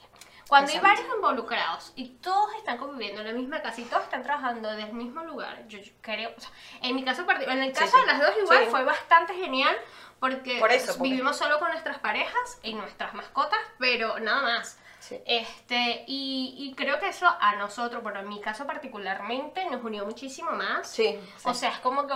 Cuando 0.48 0.72
hay 0.72 0.78
Exacto. 0.78 0.96
varios 1.02 1.16
involucrados 1.16 1.94
y 1.96 2.10
todos 2.20 2.54
están 2.56 2.78
conviviendo 2.78 3.22
en 3.22 3.28
la 3.28 3.34
misma 3.34 3.62
casa 3.62 3.82
y 3.82 3.86
todos 3.86 4.04
están 4.04 4.24
trabajando 4.24 4.70
desde 4.70 4.90
el 4.90 4.94
mismo 4.94 5.24
lugar, 5.24 5.68
yo, 5.68 5.80
yo 5.80 5.92
creo, 6.02 6.32
o 6.36 6.40
sea, 6.40 6.50
en 6.82 6.96
mi 6.96 7.04
caso 7.04 7.26
en 7.30 7.64
el 7.64 7.74
Sí, 7.76 7.80
caso 7.80 7.98
sí. 7.98 8.02
de 8.02 8.08
las 8.08 8.20
dos 8.22 8.32
igual 8.42 8.64
Sí. 8.66 8.70
fue 8.72 8.84
bastante 8.84 9.34
genial 9.34 9.76
porque, 10.20 10.60
Por 10.60 10.72
eso, 10.72 10.94
porque- 10.94 11.04
vivimos 11.10 11.38
solo 11.38 11.60
con 11.60 11.70
nuestras 11.70 12.00
parejas 12.00 12.60
y 12.64 12.74
nuestras 12.74 13.14
mascotas, 13.14 13.60
pero 13.78 14.20
nada 14.20 14.42
más. 14.42 14.80
Sí. 15.00 15.20
Este, 15.26 16.04
y, 16.08 16.56
y 16.58 16.74
creo 16.76 17.00
que 17.00 17.08
eso 17.10 17.28
a 17.40 17.56
nosotros, 17.56 18.02
bueno, 18.02 18.20
en 18.20 18.28
mi 18.30 18.42
caso 18.42 18.66
particularmente, 18.66 19.66
nos 19.70 19.84
unió 19.84 20.06
muchísimo 20.06 20.52
más. 20.52 20.90
Sí, 20.90 21.20
sí. 21.38 21.44
O 21.50 21.54
sea, 21.54 21.70
es 21.70 21.80
como 21.80 22.08
que, 22.08 22.14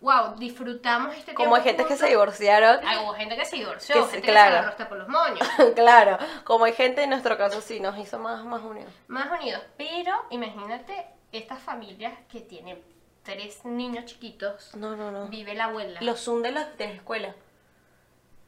wow, 0.00 0.36
disfrutamos 0.36 1.14
este. 1.16 1.34
Como 1.34 1.54
hay 1.56 1.62
gente 1.62 1.82
que 1.84 1.90
se 1.90 1.94
juntos. 1.96 2.08
divorciaron. 2.10 2.86
Hay 2.86 2.98
hubo 2.98 3.14
gente 3.14 3.36
que 3.36 3.44
se 3.44 3.56
divorció, 3.56 3.94
Que 3.94 4.00
gente 4.02 4.16
sí, 4.16 4.20
que 4.22 4.26
se 4.26 4.32
claro. 4.32 4.52
agarró 4.52 4.68
hasta 4.70 4.88
por 4.88 4.98
los 4.98 5.08
moños. 5.08 5.48
claro, 5.74 6.18
como 6.44 6.64
hay 6.66 6.72
gente 6.72 7.02
en 7.02 7.10
nuestro 7.10 7.36
caso 7.38 7.60
sí 7.60 7.80
nos 7.80 7.96
hizo 7.98 8.18
más, 8.18 8.44
más 8.44 8.62
unidos. 8.62 8.92
Más 9.08 9.30
unidos. 9.40 9.62
Pero 9.76 10.12
imagínate 10.30 11.06
estas 11.32 11.60
familias 11.62 12.12
que 12.30 12.40
tienen 12.40 12.80
tres 13.22 13.64
niños 13.64 14.04
chiquitos. 14.04 14.74
No, 14.76 14.94
no, 14.96 15.10
no. 15.10 15.26
Vive 15.28 15.54
la 15.54 15.64
abuela. 15.64 16.00
Los 16.02 16.20
Zoom 16.22 16.42
de 16.42 16.52
la, 16.52 16.64
de 16.66 16.86
la 16.88 16.92
escuela. 16.94 17.34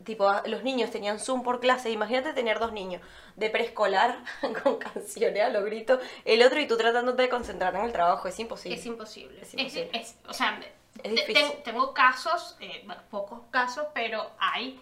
Tipo, 0.05 0.29
a- 0.29 0.43
los 0.47 0.63
niños 0.63 0.91
tenían 0.91 1.19
Zoom 1.19 1.43
por 1.43 1.59
clase. 1.59 1.91
Imagínate 1.91 2.33
tener 2.35 2.59
dos 2.59 2.73
niños 2.73 3.01
de 3.35 3.51
preescolar 3.51 4.19
con 4.63 4.77
canciones 4.77 5.43
a 5.43 5.49
los 5.49 5.65
gritos, 5.65 6.01
el 6.25 6.43
otro 6.43 6.61
y 6.61 6.69
tú 6.69 6.77
tratándote 6.77 7.23
de 7.23 7.29
concentrar 7.29 7.75
en 7.77 7.83
el 7.87 7.93
trabajo. 7.93 8.29
Es 8.29 8.39
imposible. 8.39 8.79
Es 8.79 8.87
imposible. 8.87 9.41
Es 9.41 9.49
Es, 9.49 9.55
imposible. 9.55 9.91
es- 9.99 10.17
o 10.29 10.33
sea, 10.35 10.61
Es 11.03 11.11
difícil. 11.13 11.35
ten- 11.35 11.63
tengo 11.63 11.93
casos, 11.95 12.57
eh, 12.61 12.83
bueno, 12.87 13.03
pocos 13.11 13.41
casos, 13.51 13.87
pero 13.95 14.33
hay 14.39 14.81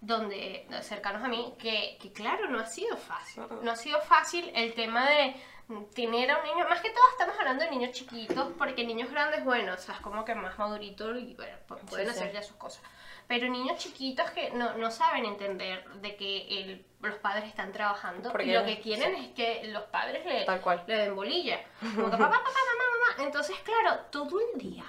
donde 0.00 0.66
cercanos 0.82 1.22
a 1.24 1.28
mí 1.28 1.54
que, 1.58 1.96
que 2.00 2.12
claro, 2.12 2.48
no 2.48 2.60
ha 2.60 2.66
sido 2.66 2.96
fácil. 2.96 3.42
Uh-uh. 3.44 3.62
No 3.62 3.72
ha 3.72 3.76
sido 3.76 4.00
fácil 4.02 4.50
el 4.54 4.74
tema 4.74 5.08
de 5.08 5.34
tener 5.94 6.30
a 6.30 6.38
un 6.38 6.44
niño, 6.44 6.68
más 6.68 6.80
que 6.80 6.90
todo 6.90 7.02
estamos 7.12 7.36
hablando 7.38 7.64
de 7.64 7.70
niños 7.70 7.90
chiquitos, 7.92 8.52
porque 8.56 8.84
niños 8.84 9.10
grandes, 9.10 9.44
bueno, 9.44 9.72
o 9.74 9.76
sea, 9.78 9.94
es 9.96 10.00
como 10.00 10.24
que 10.24 10.34
más 10.34 10.56
maduritos 10.58 11.18
y 11.18 11.34
bueno, 11.34 11.56
pues 11.66 11.82
pueden 11.88 12.06
Sí, 12.06 12.12
sí. 12.12 12.18
hacer 12.20 12.32
ya 12.32 12.42
sus 12.42 12.56
cosas. 12.56 12.82
Pero 13.26 13.48
niños 13.48 13.78
chiquitos 13.78 14.30
que 14.30 14.50
no, 14.50 14.74
no 14.74 14.92
saben 14.92 15.24
entender 15.24 15.84
de 15.94 16.14
que 16.14 16.46
el- 16.60 16.86
los 17.00 17.16
padres 17.16 17.44
están 17.46 17.72
trabajando 17.72 18.30
Porque 18.30 18.46
y 18.46 18.52
lo 18.52 18.64
que 18.64 18.80
quieren 18.80 19.14
es 19.16 19.28
que 19.34 19.64
los 19.68 19.82
padres 19.84 20.24
le, 20.24 20.44
Tal 20.44 20.60
cual. 20.60 20.84
le 20.86 20.96
den 20.98 21.16
bolilla. 21.16 21.58
Como 21.80 22.10
que 22.10 22.16
papá, 22.16 22.30
papá, 22.30 22.50
mamá, 22.50 22.84
mamá. 23.16 23.24
Entonces, 23.26 23.56
claro, 23.60 24.02
todo 24.12 24.38
el 24.52 24.60
día, 24.60 24.84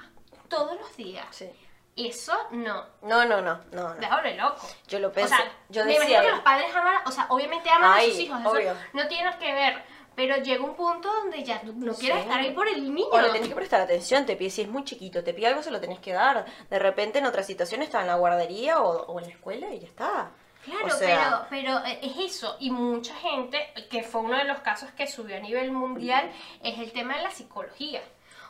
todos 0.49 0.79
los 0.79 0.95
días, 0.97 1.25
Sí. 1.31 1.49
eso 1.95 2.33
no. 2.51 2.85
No, 3.01 3.25
no, 3.25 3.41
no, 3.41 3.59
no, 3.71 3.93
no. 3.95 4.21
Loco. 4.35 4.67
Yo 4.87 4.99
lo 4.99 5.07
O 5.09 5.11
pensé. 5.11 5.35
sea, 5.35 5.51
yo 5.69 5.83
me 5.85 5.97
decía. 5.99 6.21
que 6.21 6.29
los 6.29 6.39
padres 6.41 6.75
aman, 6.75 6.95
o 7.05 7.11
sea, 7.11 7.25
obviamente 7.29 7.69
aman 7.69 7.99
a 7.99 8.03
sus 8.03 8.19
hijos, 8.19 8.39
eso 8.39 8.49
obvio. 8.51 8.73
no 8.93 9.07
tiene 9.07 9.31
que 9.39 9.53
ver. 9.53 9.83
Pero 10.15 10.35
llega 10.37 10.63
un 10.63 10.73
punto 10.75 11.13
donde 11.13 11.43
ya 11.43 11.61
no 11.63 11.93
quieres 11.93 12.21
estar 12.23 12.39
ahí 12.39 12.49
por 12.51 12.67
el 12.67 12.91
niño. 12.91 13.07
O 13.11 13.21
le 13.21 13.29
tenés 13.29 13.49
que 13.49 13.53
prestar 13.55 13.81
atención, 13.81 14.25
te 14.25 14.35
pide, 14.35 14.49
si 14.49 14.63
es 14.63 14.67
muy 14.67 14.83
chiquito, 14.83 15.23
te 15.23 15.31
pide 15.31 15.45
algo, 15.47 15.61
se 15.61 15.69
lo 15.69 15.79
tenés 15.79 15.99
que 15.99 16.11
dar. 16.11 16.43
De 16.71 16.79
repente 16.79 17.19
en 17.19 17.27
otra 17.27 17.43
situación 17.43 17.83
está 17.83 18.01
en 18.01 18.07
la 18.07 18.15
guardería 18.15 18.81
o, 18.81 19.05
o 19.13 19.19
en 19.19 19.25
la 19.27 19.31
escuela 19.31 19.71
y 19.71 19.79
ya 19.79 19.85
está. 19.85 20.31
Claro, 20.65 20.87
O 20.87 20.89
sea, 20.89 21.45
pero, 21.49 21.77
pero 21.77 21.85
eh, 21.85 21.99
es 22.01 22.33
eso. 22.33 22.57
Y 22.59 22.71
mucha 22.71 23.13
gente, 23.15 23.59
que 23.91 24.01
fue 24.01 24.21
uno 24.21 24.35
de 24.37 24.45
los 24.45 24.57
casos 24.61 24.89
que 24.93 25.05
subió 25.05 25.37
a 25.37 25.39
nivel 25.39 25.71
mundial, 25.71 26.31
es 26.63 26.79
el 26.79 26.91
tema 26.93 27.15
de 27.17 27.21
la 27.23 27.29
psicología. 27.31 28.01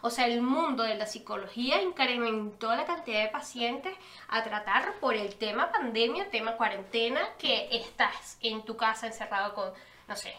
O 0.08 0.10
sea, 0.10 0.26
el 0.26 0.42
mundo 0.42 0.84
de 0.84 0.96
la 0.96 1.06
psicología 1.06 1.82
incrementó 1.82 2.74
la 2.76 2.86
cantidad 2.86 3.22
de 3.22 3.28
pacientes 3.28 3.94
a 4.30 4.44
tratar 4.44 4.94
por 5.02 5.16
el 5.16 5.36
tema 5.36 5.72
pandemia, 5.72 6.30
tema 6.30 6.54
cuarentena, 6.58 7.20
que 7.38 7.68
estás 7.72 8.38
en 8.42 8.64
tu 8.64 8.78
casa 8.78 9.08
encerrado 9.08 9.54
con, 9.54 9.72
no 10.08 10.16
sé, 10.16 10.34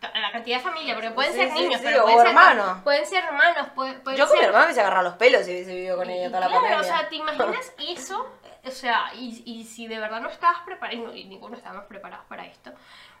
la 0.00 0.30
cantidad 0.30 0.58
de 0.58 0.62
familia, 0.62 0.94
porque 0.94 1.10
pueden 1.10 1.32
Sí, 1.32 1.38
ser 1.38 1.48
sí, 1.50 1.54
niños, 1.54 1.80
sí, 1.80 1.86
pero 1.86 2.02
pueden 2.04 2.18
ser, 2.18 2.28
hermanos. 2.28 2.78
pueden 2.84 3.06
ser 3.06 3.24
hermanos, 3.24 3.68
pueden, 3.74 4.00
pueden 4.02 4.18
Yo 4.20 4.28
con 4.28 4.38
mi 4.38 4.44
hermana 4.44 4.58
me 4.60 4.66
hubiese 4.66 4.80
agarrado 4.80 5.04
los 5.08 5.14
pelos 5.14 5.44
si 5.44 5.50
hubiese 5.50 5.74
vivido 5.74 5.96
con 5.96 6.08
ella 6.08 6.28
toda 6.28 6.40
la 6.40 6.46
claro, 6.46 6.62
pandemia. 6.62 6.80
o 6.80 6.84
sea, 6.84 7.08
¿te 7.08 7.16
imaginas 7.16 7.72
eso? 7.88 8.26
O 8.64 8.70
sea, 8.70 9.12
y, 9.14 9.42
y 9.46 9.64
si 9.64 9.86
de 9.86 9.98
verdad 9.98 10.20
no 10.20 10.28
estabas 10.28 10.60
preparado, 10.62 10.98
y, 10.98 11.00
no- 11.04 11.14
y 11.14 11.24
ninguno 11.24 11.56
estábamos 11.56 11.84
preparados 11.86 12.26
para 12.26 12.44
esto, 12.46 12.72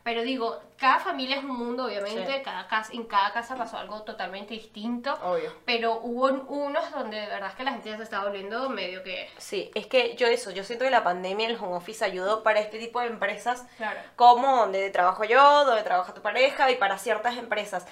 pero 0.02 0.22
digo, 0.22 0.60
cada 0.78 0.98
familia 1.00 1.36
es 1.36 1.44
un 1.44 1.56
mundo, 1.56 1.84
obviamente, 1.86 2.36
Sí. 2.36 2.42
cada 2.42 2.66
casa, 2.66 2.92
en 2.92 3.04
cada 3.04 3.32
casa 3.32 3.56
pasó 3.56 3.76
algo 3.78 4.02
totalmente 4.02 4.54
distinto, 4.54 5.12
Obvio. 5.22 5.52
pero 5.64 6.00
hubo 6.02 6.26
unos 6.48 6.90
donde 6.92 7.20
de 7.20 7.26
verdad 7.26 7.50
es 7.50 7.56
que 7.56 7.64
la 7.64 7.72
gente 7.72 7.90
ya 7.90 7.96
se 7.98 8.04
estaba 8.04 8.24
volviendo 8.24 8.68
medio 8.70 9.02
que... 9.02 9.28
Sí, 9.38 9.70
es 9.74 9.86
que 9.86 10.14
yo 10.16 10.26
eso, 10.26 10.50
yo 10.50 10.64
siento 10.64 10.84
que 10.84 10.90
la 10.90 11.04
pandemia, 11.04 11.48
el 11.48 11.56
home 11.56 11.76
office 11.76 12.04
ayudó 12.04 12.42
para 12.42 12.60
este 12.60 12.78
tipo 12.78 13.00
de 13.00 13.06
empresas 13.08 13.66
Claro. 13.76 14.00
como 14.16 14.56
donde 14.56 14.88
trabajo 14.90 15.24
yo, 15.24 15.64
donde 15.64 15.82
trabaja 15.82 16.14
tu 16.14 16.22
pareja 16.22 16.70
y 16.70 16.76
para 16.76 16.96
ciertas 16.98 17.36
empresas. 17.36 17.86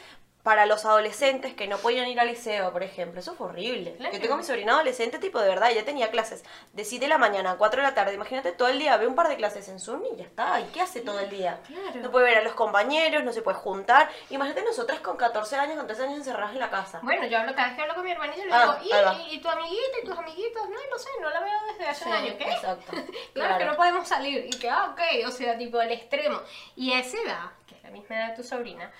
Para 0.46 0.64
los 0.64 0.84
adolescentes 0.84 1.54
que 1.54 1.66
no 1.66 1.76
podían 1.78 2.06
ir 2.06 2.20
al 2.20 2.28
liceo, 2.28 2.70
por 2.72 2.84
ejemplo, 2.84 3.18
eso 3.18 3.34
fue 3.34 3.48
horrible. 3.48 3.96
Claro. 3.96 4.14
Yo 4.14 4.20
tengo 4.20 4.34
a 4.34 4.36
mi 4.36 4.44
sobrina 4.44 4.74
adolescente, 4.74 5.18
tipo, 5.18 5.40
de 5.40 5.48
verdad, 5.48 5.70
ya 5.74 5.84
tenía 5.84 6.08
clases 6.12 6.44
de 6.72 6.84
7 6.84 7.04
de 7.04 7.08
la 7.08 7.18
mañana 7.18 7.50
a 7.50 7.56
4 7.56 7.82
de 7.82 7.88
la 7.88 7.94
tarde. 7.94 8.14
Imagínate 8.14 8.52
todo 8.52 8.68
el 8.68 8.78
día, 8.78 8.96
ve 8.96 9.08
un 9.08 9.16
par 9.16 9.26
de 9.26 9.34
clases 9.34 9.68
en 9.68 9.80
Zoom 9.80 10.04
y 10.04 10.16
ya 10.16 10.22
está. 10.22 10.60
¿Y 10.60 10.66
qué 10.66 10.82
hace 10.82 11.00
todo 11.00 11.18
el 11.18 11.28
día? 11.30 11.58
Claro. 11.66 12.00
No 12.00 12.12
puede 12.12 12.26
ver 12.26 12.38
a 12.38 12.42
los 12.42 12.52
compañeros, 12.52 13.24
no 13.24 13.32
se 13.32 13.42
puede 13.42 13.56
juntar. 13.56 14.08
Imagínate 14.30 14.62
nosotras 14.62 15.00
con 15.00 15.16
14 15.16 15.56
años, 15.56 15.78
con 15.78 15.86
13 15.88 16.04
años 16.04 16.18
encerradas 16.18 16.52
en 16.52 16.60
la 16.60 16.70
casa. 16.70 17.00
Bueno, 17.02 17.26
yo 17.26 17.38
hablo, 17.38 17.52
cada 17.56 17.66
vez 17.66 17.76
que 17.76 17.82
hablo 17.82 17.94
con 17.96 18.04
mi 18.04 18.12
hermanito 18.12 18.44
le 18.44 18.52
Ah, 18.52 18.78
digo. 18.80 18.96
¿Y, 19.18 19.32
y, 19.32 19.34
y 19.34 19.40
tu 19.40 19.48
amiguita 19.48 19.98
y 20.00 20.06
tus 20.06 20.16
amiguitos? 20.16 20.62
No, 20.68 20.76
no 20.92 20.96
sé, 20.96 21.08
no 21.20 21.28
la 21.30 21.40
veo 21.40 21.58
desde 21.72 21.88
hace 21.90 22.04
un 22.04 22.12
Sí, 22.12 22.16
año, 22.18 22.34
¿qué? 22.38 22.44
Exacto. 22.52 22.92
Claro, 23.34 23.58
que 23.58 23.64
no 23.64 23.74
podemos 23.76 24.06
salir. 24.06 24.46
Y 24.46 24.50
que, 24.60 24.70
ah, 24.70 24.92
ok, 24.92 25.26
o 25.26 25.30
sea, 25.32 25.58
tipo 25.58 25.80
el 25.80 25.90
extremo. 25.90 26.38
Y 26.76 26.92
a 26.92 27.00
esa 27.00 27.16
edad, 27.20 27.50
que 27.66 27.74
es 27.74 27.82
la 27.82 27.90
misma 27.90 28.14
edad 28.16 28.28
de 28.30 28.36
tu 28.36 28.44
sobrina, 28.44 28.92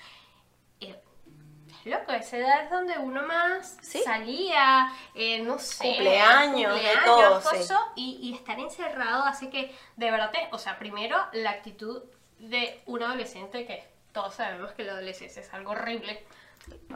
loco, 1.85 2.11
esa 2.11 2.37
edad 2.37 2.63
es 2.63 2.69
donde 2.69 2.97
uno 2.97 3.23
más 3.23 3.77
Sí. 3.81 4.01
salía, 4.03 4.91
eh, 5.15 5.39
no 5.41 5.57
sé, 5.59 5.83
Cumpleaños, 5.87 6.75
de 6.75 6.89
todo, 7.05 7.41
sí. 7.41 7.73
y, 7.95 8.19
y 8.29 8.33
estar 8.35 8.59
encerrado 8.59 9.23
hace 9.25 9.49
que, 9.49 9.73
de 9.95 10.11
verdad, 10.11 10.31
te- 10.31 10.49
o 10.51 10.57
sea, 10.57 10.77
primero 10.79 11.17
la 11.33 11.51
actitud 11.51 12.03
de 12.39 12.81
un 12.85 13.01
adolescente, 13.03 13.65
que 13.65 13.83
todos 14.11 14.35
sabemos 14.35 14.71
que 14.73 14.83
la 14.83 14.93
adolescencia 14.93 15.41
es 15.41 15.53
algo 15.53 15.71
horrible. 15.71 16.25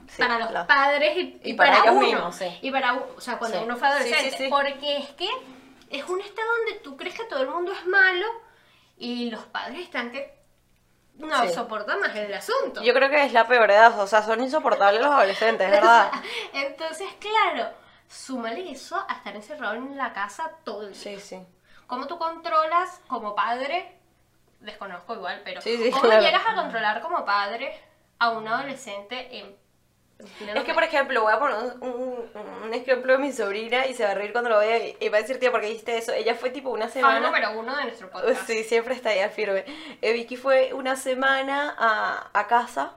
Sí, 0.09 0.17
para 0.21 0.37
los 0.37 0.49
claro. 0.49 0.67
padres 0.67 1.15
y, 1.17 1.39
Y 1.43 1.51
y 1.51 1.53
para 1.53 1.71
para, 1.77 1.83
ellos 1.83 1.95
uno. 1.95 2.05
mismos, 2.07 2.35
sí. 2.35 2.57
Y 2.61 2.71
para, 2.71 2.93
o 2.95 3.21
sea, 3.21 3.37
cuando 3.37 3.61
uno 3.63 3.77
fue 3.77 3.87
adolescente. 3.87 4.47
Porque 4.49 4.97
es 4.97 5.09
que 5.11 5.29
es 5.89 6.03
un 6.09 6.19
estado 6.19 6.47
donde 6.57 6.79
tú 6.83 6.97
crees 6.97 7.15
que 7.17 7.23
todo 7.25 7.41
el 7.41 7.49
mundo 7.49 7.71
es 7.71 7.85
malo 7.85 8.25
y 8.97 9.31
los 9.31 9.43
padres 9.45 9.79
están 9.79 10.11
que 10.11 10.40
no 11.21 11.41
Sí. 11.47 11.53
soportan 11.53 11.99
más 11.99 12.15
el 12.15 12.33
asunto. 12.33 12.81
Yo 12.83 12.93
creo 12.93 13.09
que 13.09 13.25
es 13.25 13.33
la 13.33 13.47
peor 13.47 13.69
edad, 13.71 13.99
o 13.99 14.07
sea, 14.07 14.21
son 14.23 14.41
insoportables 14.43 15.01
los 15.01 15.11
adolescentes, 15.11 15.69
¿verdad? 15.69 16.11
Entonces, 16.53 17.07
claro, 17.19 17.69
súmale 18.07 18.71
eso 18.71 19.03
a 19.07 19.13
estar 19.13 19.35
encerrado 19.35 19.75
en 19.75 19.97
la 19.97 20.13
casa 20.13 20.51
todo 20.63 20.83
el 20.83 20.93
día. 20.93 21.01
Sí, 21.01 21.19
sí. 21.19 21.45
¿Cómo 21.87 22.07
tú 22.07 22.17
controlas 22.17 23.01
como 23.07 23.35
padre? 23.35 23.97
Desconozco 24.59 25.15
igual, 25.15 25.41
pero 25.43 25.61
Sí, 25.61 25.77
sí, 25.77 25.89
¿cómo 25.91 26.03
claro. 26.03 26.21
llegas 26.21 26.43
a 26.47 26.55
controlar 26.55 27.01
como 27.01 27.25
padre 27.25 27.77
a 28.19 28.29
un 28.31 28.47
adolescente 28.47 29.39
en 29.39 29.55
Es 30.55 30.63
que, 30.63 30.73
por 30.73 30.83
ejemplo, 30.83 31.21
voy 31.21 31.33
a 31.33 31.39
poner 31.39 31.55
un, 31.57 31.83
un- 31.83 32.31
un 32.63 32.73
ejemplo 32.73 33.13
de 33.13 33.19
mi 33.19 33.31
sobrina 33.31 33.85
y 33.87 33.93
se 33.93 34.03
va 34.03 34.11
a 34.11 34.13
reír 34.13 34.31
cuando 34.31 34.49
lo 34.49 34.59
vea 34.59 34.79
y 34.99 35.09
va 35.09 35.17
a 35.17 35.21
decir, 35.21 35.39
tía, 35.39 35.51
porque 35.51 35.67
dijiste 35.67 35.97
eso. 35.97 36.13
Ella 36.13 36.35
fue 36.35 36.49
tipo 36.51 36.69
una 36.69 36.87
semana... 36.89 37.19
número 37.19 37.51
uno 37.59 37.75
de 37.75 37.83
nuestro 37.85 38.09
podcast? 38.09 38.45
Sí, 38.47 38.63
siempre 38.63 38.93
está 38.95 39.09
ahí 39.09 39.27
firme. 39.29 39.65
Eh, 40.01 40.13
Vicky 40.13 40.37
fue 40.37 40.73
una 40.73 40.95
semana 40.95 41.75
a, 41.77 42.29
a 42.33 42.47
casa 42.47 42.93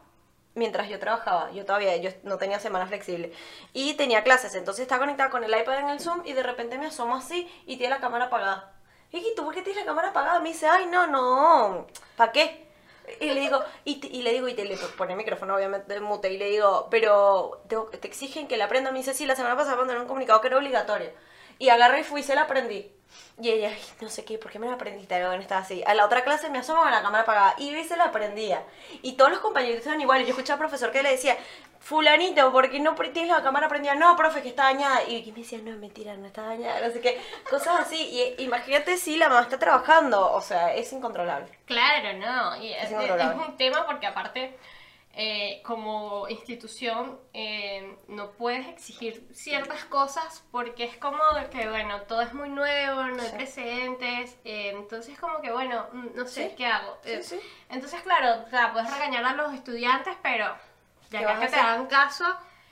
mientras 0.55 0.89
yo 0.89 0.99
trabajaba. 0.99 1.51
Yo 1.53 1.65
todavía 1.65 1.97
yo 1.97 2.11
no 2.23 2.39
tenía 2.39 2.61
semana 2.61 2.87
flexible. 2.87 3.33
Y 3.73 3.95
tenía 3.95 4.23
clases, 4.23 4.55
entonces 4.55 4.83
estaba 4.83 5.01
conectada 5.01 5.31
con 5.31 5.43
el 5.45 5.51
iPad 5.51 5.81
en 5.81 5.89
el 5.91 6.01
Zoom 6.01 6.23
y 6.25 6.33
de 6.33 6.43
repente 6.43 6.79
me 6.79 6.87
asomo 6.87 7.17
así 7.17 7.51
y 7.67 7.77
tiene 7.77 7.95
la 7.95 8.01
cámara 8.01 8.27
apagada. 8.27 8.73
Vicky, 9.13 9.35
¿tú 9.37 9.45
por 9.45 9.55
qué 9.55 9.63
tienes 9.63 9.83
la 9.83 9.87
cámara 9.87 10.09
apagada? 10.11 10.41
Me 10.41 10.49
dice, 10.51 10.67
ay, 10.67 10.87
no, 10.87 11.07
no, 11.07 11.87
¿para 12.17 12.33
qué? 12.33 12.64
Y 13.21 13.27
le 13.31 13.41
digo, 13.41 13.61
y, 13.85 14.01
te- 14.01 14.07
y 14.09 14.23
le 14.23 14.33
digo, 14.33 14.49
y 14.49 14.55
te 14.55 14.65
le 14.65 14.77
pone 14.97 15.13
el 15.13 15.19
micrófono 15.19 15.55
obviamente 15.57 15.95
en 15.95 16.03
mute, 16.03 16.33
y 16.33 16.39
le 16.39 16.51
digo, 16.51 16.89
pero 16.91 17.63
te, 17.69 17.77
te 17.99 18.09
exigen 18.09 18.49
que 18.49 18.57
la 18.57 18.69
prenda. 18.69 18.93
Me 18.93 18.99
dice, 18.99 19.15
sí, 19.15 19.27
la 19.27 19.37
semana 19.37 19.57
pasada 19.57 19.77
mandaron 19.77 20.03
un 20.03 20.09
comunicado 20.09 20.41
que 20.41 20.49
era 20.49 20.57
obligatorio. 20.59 21.11
Y 21.59 21.69
agarré 21.69 22.01
y 22.01 22.05
fui 22.05 22.21
y 22.21 22.25
se 22.25 22.35
la 22.35 22.43
aprendí. 22.43 22.91
Y 23.41 23.51
ella, 23.51 23.69
"Ay, 23.73 23.83
no 24.01 24.09
sé 24.09 24.25
qué, 24.25 24.39
¿por 24.39 24.51
qué 24.51 24.59
me 24.59 24.67
la 24.69 24.75
aprendiste? 24.75 25.17
Estaba 25.41 25.61
así. 25.61 25.83
A 25.87 25.95
la 25.95 26.05
otra 26.05 26.23
clase 26.25 26.51
me 26.51 26.59
asomo 26.59 26.83
con 26.83 26.91
la 26.91 27.03
cámara 27.03 27.23
apagada. 27.23 27.55
Y 27.59 27.71
yo 27.71 27.79
y 27.79 27.85
se 27.85 27.97
la 27.97 28.05
aprendía. 28.07 28.63
Y 29.03 29.13
todos 29.15 29.31
los 29.31 29.41
compañeros 29.41 29.79
estaban 29.79 30.01
iguales. 30.01 30.27
Yo 30.27 30.33
escuchaba 30.33 30.55
al 30.55 30.69
profesor 30.69 30.93
que 30.93 31.03
le 31.03 31.11
decía, 31.11 31.37
fulanito, 31.81 32.51
¿por 32.53 32.71
qué 32.71 32.79
no 32.81 32.95
tienes 32.95 33.29
la 33.29 33.43
cámara 33.43 33.69
prendida? 33.69 33.95
No, 33.95 34.17
profe, 34.17 34.41
que 34.43 34.49
está 34.49 34.65
dañada. 34.65 35.03
Y 35.05 35.31
me 35.33 35.39
decía, 35.41 35.59
no, 35.63 35.71
es 35.71 35.77
mentira, 35.79 36.17
no 36.17 36.27
está 36.27 36.43
dañada. 36.43 36.87
No 36.87 36.93
sé 36.93 37.01
qué. 37.01 37.21
Cosas 37.51 37.81
así. 37.81 37.97
Y 38.39 38.43
imagínate 38.43 38.97
si 38.97 39.17
la 39.17 39.29
mamá 39.29 39.43
está 39.43 39.59
trabajando. 39.59 40.33
O 40.33 40.41
sea, 40.41 40.73
es 40.75 40.93
incontrolable. 40.93 41.49
Claro, 41.67 42.17
no. 42.19 42.57
Y 42.63 42.73
es, 42.73 42.91
es 42.91 42.93
un 42.93 43.57
tema 43.57 43.85
porque 43.85 44.07
aparte, 44.07 44.57
eh, 45.17 45.63
como 45.65 46.29
institución, 46.29 47.21
eh, 47.33 47.97
no 48.09 48.33
puedes 48.33 48.67
exigir 48.69 49.29
ciertas 49.33 49.85
cosas 49.85 50.43
porque 50.51 50.85
es 50.85 50.97
como 50.97 51.19
que, 51.51 51.69
bueno, 51.69 52.03
todo 52.03 52.21
es 52.23 52.35
muy 52.35 52.49
nuevo, 52.49 53.03
no 53.05 53.23
hay 53.23 53.29
Sí. 53.29 53.37
precedentes. 53.37 54.37
eh, 54.45 54.71
entonces, 54.75 55.19
como 55.19 55.41
que, 55.41 55.53
bueno, 55.53 55.87
mm, 55.93 56.07
no 56.17 56.27
sé, 56.27 56.49
Sí. 56.51 56.55
¿qué 56.57 56.67
hago? 56.67 56.99
Sí. 57.23 57.39
Entonces, 57.69 58.03
claro, 58.03 58.45
o 58.47 58.51
sea, 58.51 58.73
puedes 58.73 58.91
regañar 58.93 59.25
a 59.25 59.35
los 59.35 59.55
estudiantes, 59.55 60.17
pero 60.23 60.47
ya 61.11 61.19
¿Qué 61.21 61.25
que, 61.27 61.31
a 61.33 61.41
que 61.41 61.47
te 61.49 61.57
hagan 61.57 61.87
caso, 61.87 62.25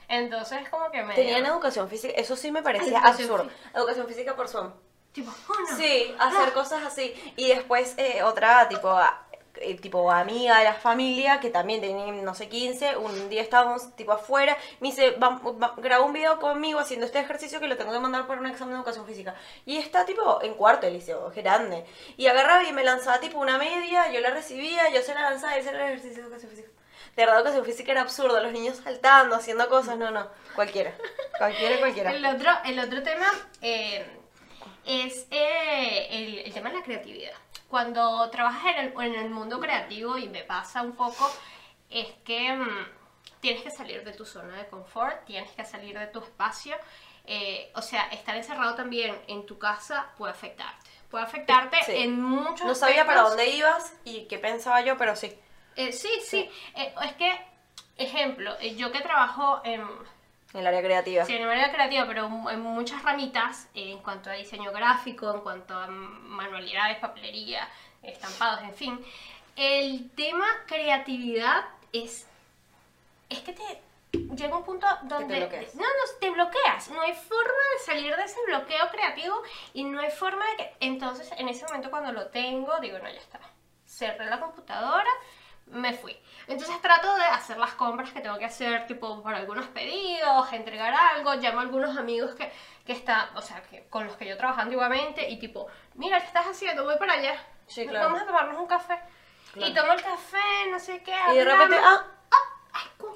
entonces 0.08 0.68
como 0.68 0.90
que 0.90 1.02
me... 1.04 1.14
Tenían 1.14 1.46
educación 1.46 1.88
física. 1.88 2.14
Eso 2.16 2.34
sí 2.36 2.50
me 2.50 2.62
parecía 2.62 2.98
Educación 2.98 3.30
absurdo. 3.30 3.44
fí- 3.50 3.76
Educación 3.78 4.06
física 4.08 4.34
por. 4.36 4.48
Tipo, 5.12 5.30
oh, 5.48 5.70
no. 5.70 5.76
Sí, 5.76 6.14
hacer 6.18 6.52
cosas 6.54 6.82
así. 6.84 7.14
Y 7.36 7.48
después 7.48 7.94
eh, 7.98 8.22
otra, 8.22 8.66
tipo, 8.68 8.98
eh, 9.56 9.74
tipo 9.76 10.10
amiga 10.10 10.58
de 10.58 10.64
la 10.64 10.74
familia, 10.74 11.38
que 11.40 11.50
también 11.50 11.80
tenía, 11.80 12.06
no 12.12 12.34
sé, 12.34 12.48
15, 12.48 12.96
un 12.96 13.28
día 13.28 13.42
estábamos 13.42 13.94
tipo 13.96 14.12
afuera, 14.12 14.56
me 14.80 14.88
dice, 14.88 15.10
"Va- 15.12 15.40
va- 15.44 15.74
graba 15.76 16.04
un 16.04 16.12
video 16.12 16.38
conmigo 16.40 16.78
haciendo 16.80 17.06
este 17.06 17.18
ejercicio 17.20 17.60
que 17.60 17.68
lo 17.68 17.76
tengo 17.76 17.92
que 17.92 17.98
mandar 17.98 18.26
por 18.26 18.38
un 18.38 18.46
examen 18.46 18.74
de 18.74 18.78
educación 18.78 19.06
física. 19.06 19.34
Y 19.66 19.76
está 19.78 20.04
tipo 20.06 20.42
en 20.42 20.54
cuarto 20.54 20.86
de 20.86 20.92
liceo, 20.92 21.30
grande. 21.34 21.84
Y 22.16 22.26
agarraba 22.28 22.64
y 22.64 22.72
me 22.72 22.82
lanzaba 22.84 23.20
tipo 23.20 23.38
una 23.38 23.58
media, 23.58 24.10
yo 24.10 24.20
la 24.20 24.30
recibía, 24.30 24.90
yo 24.90 25.02
se 25.02 25.14
la 25.14 25.22
lanzaba 25.30 25.56
y 25.56 25.60
ese 25.60 25.68
era 25.70 25.78
el 25.86 25.92
ejercicio 25.92 26.16
de 26.16 26.22
educación 26.22 26.50
física. 26.50 26.68
De 27.14 27.22
verdad, 27.26 27.38
educación 27.40 27.64
física 27.66 27.92
era 27.92 28.00
absurdo, 28.00 28.40
los 28.42 28.52
niños 28.52 28.78
saltando, 28.82 29.36
haciendo 29.36 29.68
cosas, 29.68 29.98
no, 29.98 30.10
no, 30.10 30.26
cualquiera. 30.54 30.94
Cualquiera, 31.38 31.78
cualquiera. 31.78 32.10
El 32.12 32.24
otro, 32.24 32.50
el 32.64 32.78
otro 32.78 33.02
tema 33.02 33.26
eh, 33.60 34.06
es 34.86 35.26
eh, 35.30 36.06
el, 36.10 36.38
el 36.40 36.52
tema 36.54 36.70
de 36.70 36.76
la 36.78 36.84
creatividad. 36.84 37.32
Cuando 37.72 38.28
trabajas 38.28 38.76
en 38.76 38.84
el, 38.84 39.00
en 39.00 39.14
el 39.14 39.30
mundo 39.30 39.58
creativo, 39.58 40.18
y 40.18 40.28
me 40.28 40.42
pasa 40.44 40.82
un 40.82 40.92
poco, 40.92 41.26
es 41.88 42.06
que 42.22 42.52
mm, 42.52 42.86
tienes 43.40 43.62
que 43.62 43.70
salir 43.70 44.04
de 44.04 44.12
tu 44.12 44.26
zona 44.26 44.58
de 44.58 44.66
confort, 44.68 45.24
tienes 45.24 45.50
que 45.52 45.64
salir 45.64 45.98
de 45.98 46.06
tu 46.08 46.18
espacio. 46.20 46.76
eh, 47.24 47.70
o 47.74 47.80
sea, 47.80 48.08
estar 48.08 48.36
encerrado 48.36 48.74
también 48.74 49.16
en 49.26 49.46
tu 49.46 49.56
casa 49.58 50.10
puede 50.18 50.32
afectarte. 50.32 50.90
Puede 51.10 51.24
afectarte 51.24 51.78
Sí. 51.86 51.92
en 51.96 52.20
muchos 52.20 52.66
No 52.66 52.74
sabía 52.74 53.06
para 53.06 53.22
dónde 53.22 53.48
ibas 53.48 53.94
y 54.04 54.24
qué 54.26 54.38
pensaba 54.38 54.82
yo, 54.82 54.98
pero 54.98 55.14
sí. 55.16 55.32
Eh, 55.76 55.92
sí, 55.92 56.10
sí. 56.26 56.50
Eh, 56.76 56.94
es 57.06 57.12
que, 57.14 57.30
ejemplo, 57.96 58.58
yo 58.60 58.92
que 58.92 59.00
trabajo 59.00 59.62
en, 59.64 59.82
En 60.54 60.60
el 60.60 60.66
área 60.66 60.82
creativa. 60.82 61.24
Sí, 61.24 61.34
en 61.34 61.42
el 61.42 61.50
área 61.50 61.72
creativa, 61.72 62.06
pero 62.06 62.26
en 62.50 62.60
muchas 62.60 63.02
ramitas 63.02 63.68
eh, 63.74 63.92
en 63.92 63.98
cuanto 63.98 64.28
a 64.28 64.34
diseño 64.34 64.70
gráfico, 64.70 65.32
en 65.34 65.40
cuanto 65.40 65.74
a 65.74 65.86
manualidades, 65.86 66.98
papelería, 66.98 67.66
estampados, 68.02 68.62
en 68.62 68.74
fin. 68.74 69.04
El 69.56 70.10
tema 70.10 70.46
creatividad 70.66 71.64
es. 71.92 72.26
Es 73.28 73.40
que 73.40 73.52
te. 73.52 73.62
Llega 74.12 74.56
un 74.56 74.64
punto 74.64 74.86
donde. 75.04 75.38
bloqueas. 75.38 75.74
no, 75.74 75.82
no, 75.82 76.18
te 76.20 76.30
bloqueas. 76.30 76.90
No 76.90 77.00
hay 77.00 77.14
forma 77.14 77.62
de 77.74 77.84
salir 77.84 78.14
de 78.14 78.24
ese 78.24 78.38
bloqueo 78.46 78.90
creativo 78.90 79.42
y 79.72 79.84
no 79.84 80.00
hay 80.00 80.10
forma 80.10 80.44
de 80.50 80.56
que. 80.56 80.72
Entonces, 80.80 81.30
en 81.38 81.48
ese 81.48 81.64
momento, 81.64 81.90
cuando 81.90 82.12
lo 82.12 82.26
tengo, 82.26 82.78
digo, 82.80 82.98
no, 82.98 83.08
ya 83.08 83.18
está. 83.18 83.40
Cerré 83.86 84.26
la 84.26 84.40
computadora, 84.40 85.10
me 85.66 85.92
fui. 85.94 86.16
Entonces 86.48 86.80
trato 86.80 87.14
de 87.16 87.22
hacer 87.24 87.56
las 87.56 87.72
compras 87.74 88.10
que 88.12 88.20
tengo 88.20 88.38
que 88.38 88.44
hacer, 88.44 88.86
tipo 88.86 89.22
por 89.22 89.34
algunos 89.34 89.66
pedidos, 89.68 90.52
entregar 90.52 90.92
algo, 90.94 91.34
llamo 91.34 91.60
a 91.60 91.62
algunos 91.62 91.96
amigos 91.96 92.34
que, 92.34 92.50
que 92.84 92.92
está, 92.92 93.30
o 93.34 93.40
sea, 93.40 93.62
que, 93.62 93.84
con 93.88 94.06
los 94.06 94.16
que 94.16 94.26
yo 94.26 94.36
trabajo 94.36 94.60
antiguamente 94.60 95.28
y 95.30 95.38
tipo, 95.38 95.66
mira, 95.94 96.20
¿qué 96.20 96.26
estás 96.26 96.46
haciendo? 96.46 96.84
Voy 96.84 96.96
para 96.98 97.14
allá. 97.14 97.34
Sí, 97.66 97.86
claro. 97.86 98.06
Vamos 98.06 98.22
a 98.22 98.26
tomarnos 98.26 98.58
un 98.58 98.66
café. 98.66 98.98
Y 99.54 99.58
Claro. 99.58 99.74
tomo 99.74 99.92
el 99.92 100.02
café, 100.02 100.70
no 100.70 100.78
sé 100.78 101.02
qué. 101.02 101.14
Y 101.32 101.36
de 101.36 101.44
repente, 101.44 101.76
ah, 101.82 102.04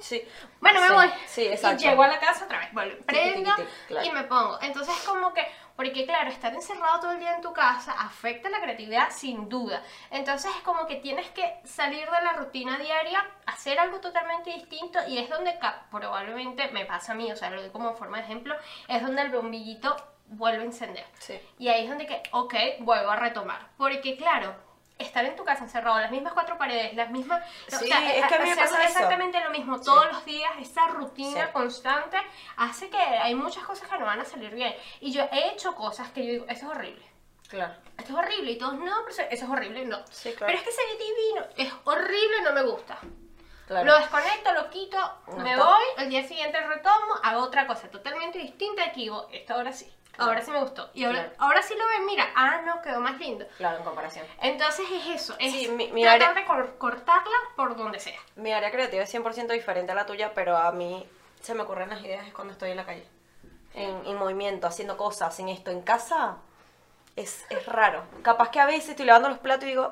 sí. 0.01 0.27
bueno, 0.59 0.81
me 0.81 0.87
Sí, 0.87 0.93
voy. 0.93 1.09
Sí, 1.25 1.47
exacto. 1.47 1.83
Y 1.83 1.87
llego 1.87 2.03
a 2.03 2.07
la 2.07 2.19
casa 2.19 2.45
otra 2.45 2.59
vez, 2.59 2.73
vuelvo, 2.73 3.05
prendo 3.05 3.51
claro. 3.87 4.07
y 4.07 4.11
me 4.11 4.23
pongo. 4.23 4.59
Entonces, 4.61 4.95
como 5.05 5.33
que, 5.33 5.45
porque 5.75 6.05
claro, 6.05 6.29
estar 6.29 6.53
encerrado 6.53 6.99
todo 6.99 7.11
el 7.11 7.19
día 7.19 7.35
en 7.35 7.41
tu 7.41 7.53
casa 7.53 7.93
afecta 7.93 8.49
la 8.49 8.59
creatividad 8.61 9.09
sin 9.11 9.49
duda. 9.49 9.83
Entonces, 10.11 10.51
es 10.55 10.61
como 10.63 10.87
que 10.87 10.95
tienes 10.97 11.29
que 11.31 11.59
salir 11.63 12.09
de 12.09 12.21
la 12.21 12.33
rutina 12.33 12.77
diaria, 12.77 13.25
hacer 13.45 13.79
algo 13.79 13.99
totalmente 13.99 14.51
distinto 14.51 14.99
y 15.07 15.17
es 15.17 15.29
donde 15.29 15.57
probablemente 15.91 16.69
me 16.69 16.85
pasa 16.85 17.13
a 17.13 17.15
mí, 17.15 17.31
o 17.31 17.35
sea, 17.35 17.49
lo 17.49 17.61
doy 17.61 17.71
como 17.71 17.93
forma 17.95 18.17
de 18.17 18.23
ejemplo, 18.23 18.55
es 18.87 19.01
donde 19.01 19.21
el 19.21 19.31
bombillito 19.31 19.95
vuelve 20.29 20.63
a 20.63 20.65
encender. 20.65 21.05
Sí. 21.19 21.39
Y 21.57 21.69
ahí 21.69 21.83
es 21.83 21.89
donde 21.89 22.05
que, 22.05 22.21
ok, 22.31 22.53
vuelvo 22.79 23.11
a 23.11 23.15
retomar. 23.15 23.69
Porque 23.77 24.17
claro, 24.17 24.55
estar 24.97 25.23
en 25.25 25.35
tu 25.35 25.43
casa 25.45 25.63
encerrado, 25.63 25.99
las 25.99 26.11
mismas 26.11 26.33
cuatro 26.33 26.57
paredes, 26.57 26.93
las 26.95 27.09
mismas... 27.11 27.43
Sí, 27.67 27.89
es 27.91 28.25
que 28.25 28.35
a 28.35 28.39
mí 28.39 28.49
me 28.49 28.55
pasa 28.55 28.83
eso. 28.83 28.93
exactamente 28.93 29.39
lo 29.41 29.49
mismo 29.51 29.79
todos 29.79 30.05
los 30.11 30.25
días, 30.25 30.51
esa 30.59 30.87
rutina 30.87 31.45
Sí. 31.47 31.51
constante, 31.53 32.17
hace 32.57 32.89
que 32.89 32.97
hay 32.97 33.35
muchas 33.35 33.63
cosas 33.63 33.87
que 33.89 33.97
no 33.97 34.05
van 34.05 34.19
a 34.21 34.25
salir 34.25 34.53
bien. 34.55 34.75
Y 35.01 35.11
yo 35.11 35.23
he 35.31 35.49
hecho 35.51 35.75
cosas 35.75 36.09
que 36.11 36.25
yo 36.25 36.31
digo, 36.33 36.45
eso 36.49 36.65
es 36.65 36.71
horrible. 36.77 37.05
Claro. 37.47 37.73
Esto 37.97 38.11
es 38.13 38.17
horrible. 38.19 38.51
Y 38.51 38.57
todos, 38.57 38.73
no, 38.73 38.93
pero 39.05 39.09
eso 39.09 39.21
es 39.29 39.43
horrible, 39.43 39.85
no. 39.85 39.99
Sí, 40.09 40.33
claro. 40.33 40.47
Pero 40.47 40.57
es 40.59 40.63
que 40.65 40.71
se 40.71 40.81
ve 40.81 40.97
divino. 41.03 41.45
Es 41.57 41.73
horrible, 41.85 42.41
no 42.43 42.51
me 42.53 42.63
gusta. 42.63 42.97
Claro. 43.67 43.85
Lo 43.85 43.97
desconecto, 43.99 44.53
lo 44.53 44.69
quito, 44.69 44.97
No, 45.27 45.37
me 45.37 45.51
stop. 45.53 45.65
voy, 45.67 45.83
el 45.97 46.09
día 46.09 46.23
siguiente 46.27 46.59
retomo, 46.59 47.15
hago 47.23 47.43
otra 47.43 47.67
cosa 47.67 47.89
totalmente 47.89 48.39
distinta 48.39 48.85
y 48.95 48.99
digo, 49.01 49.27
esto 49.31 49.53
ahora 49.55 49.73
sí, 49.73 49.93
Claro. 50.17 50.31
ahora 50.31 50.41
sí 50.45 50.51
me 50.51 50.59
gustó. 50.59 50.89
Y 50.93 51.05
ahora, 51.05 51.19
Claro. 51.19 51.35
ahora 51.39 51.61
sí 51.61 51.75
lo 51.77 51.87
ven, 51.87 52.05
mira, 52.05 52.27
ah, 52.35 52.61
no, 52.65 52.81
quedó 52.81 52.99
más 52.99 53.17
lindo. 53.19 53.45
Claro, 53.57 53.77
en 53.77 53.83
comparación. 53.83 54.25
Entonces 54.41 54.85
es 54.91 55.21
eso, 55.21 55.35
es 55.39 55.51
Sí, 55.53 55.69
mi- 55.69 55.91
mi 55.91 56.01
tratar 56.03 56.29
área- 56.31 56.41
de 56.41 56.45
cor- 56.47 56.77
cortarla 56.77 57.37
por 57.55 57.75
donde 57.77 57.99
sea. 57.99 58.19
Mi 58.35 58.51
área 58.51 58.71
creativa 58.71 59.03
es 59.03 59.09
100% 59.09 59.53
diferente 59.53 59.91
a 59.91 59.95
la 59.95 60.05
tuya, 60.05 60.33
pero 60.33 60.57
a 60.57 60.71
mí 60.71 61.07
se 61.41 61.53
me 61.53 61.61
ocurren 61.63 61.89
las 61.89 62.01
ideas 62.01 62.27
es 62.27 62.33
cuando 62.33 62.53
estoy 62.53 62.71
en 62.71 62.77
la 62.77 62.85
calle. 62.85 63.07
En, 63.73 64.05
en 64.07 64.15
movimiento, 64.17 64.65
haciendo 64.67 64.97
cosas, 64.97 65.39
en 65.39 65.49
esto. 65.49 65.69
En 65.71 65.81
casa 65.83 66.37
es, 67.15 67.45
es 67.49 67.65
raro. 67.67 68.03
Capaz 68.23 68.49
que 68.49 68.59
a 68.59 68.65
veces 68.65 68.89
estoy 68.89 69.05
lavando 69.05 69.29
los 69.29 69.37
platos 69.39 69.65
y 69.65 69.67
digo, 69.67 69.89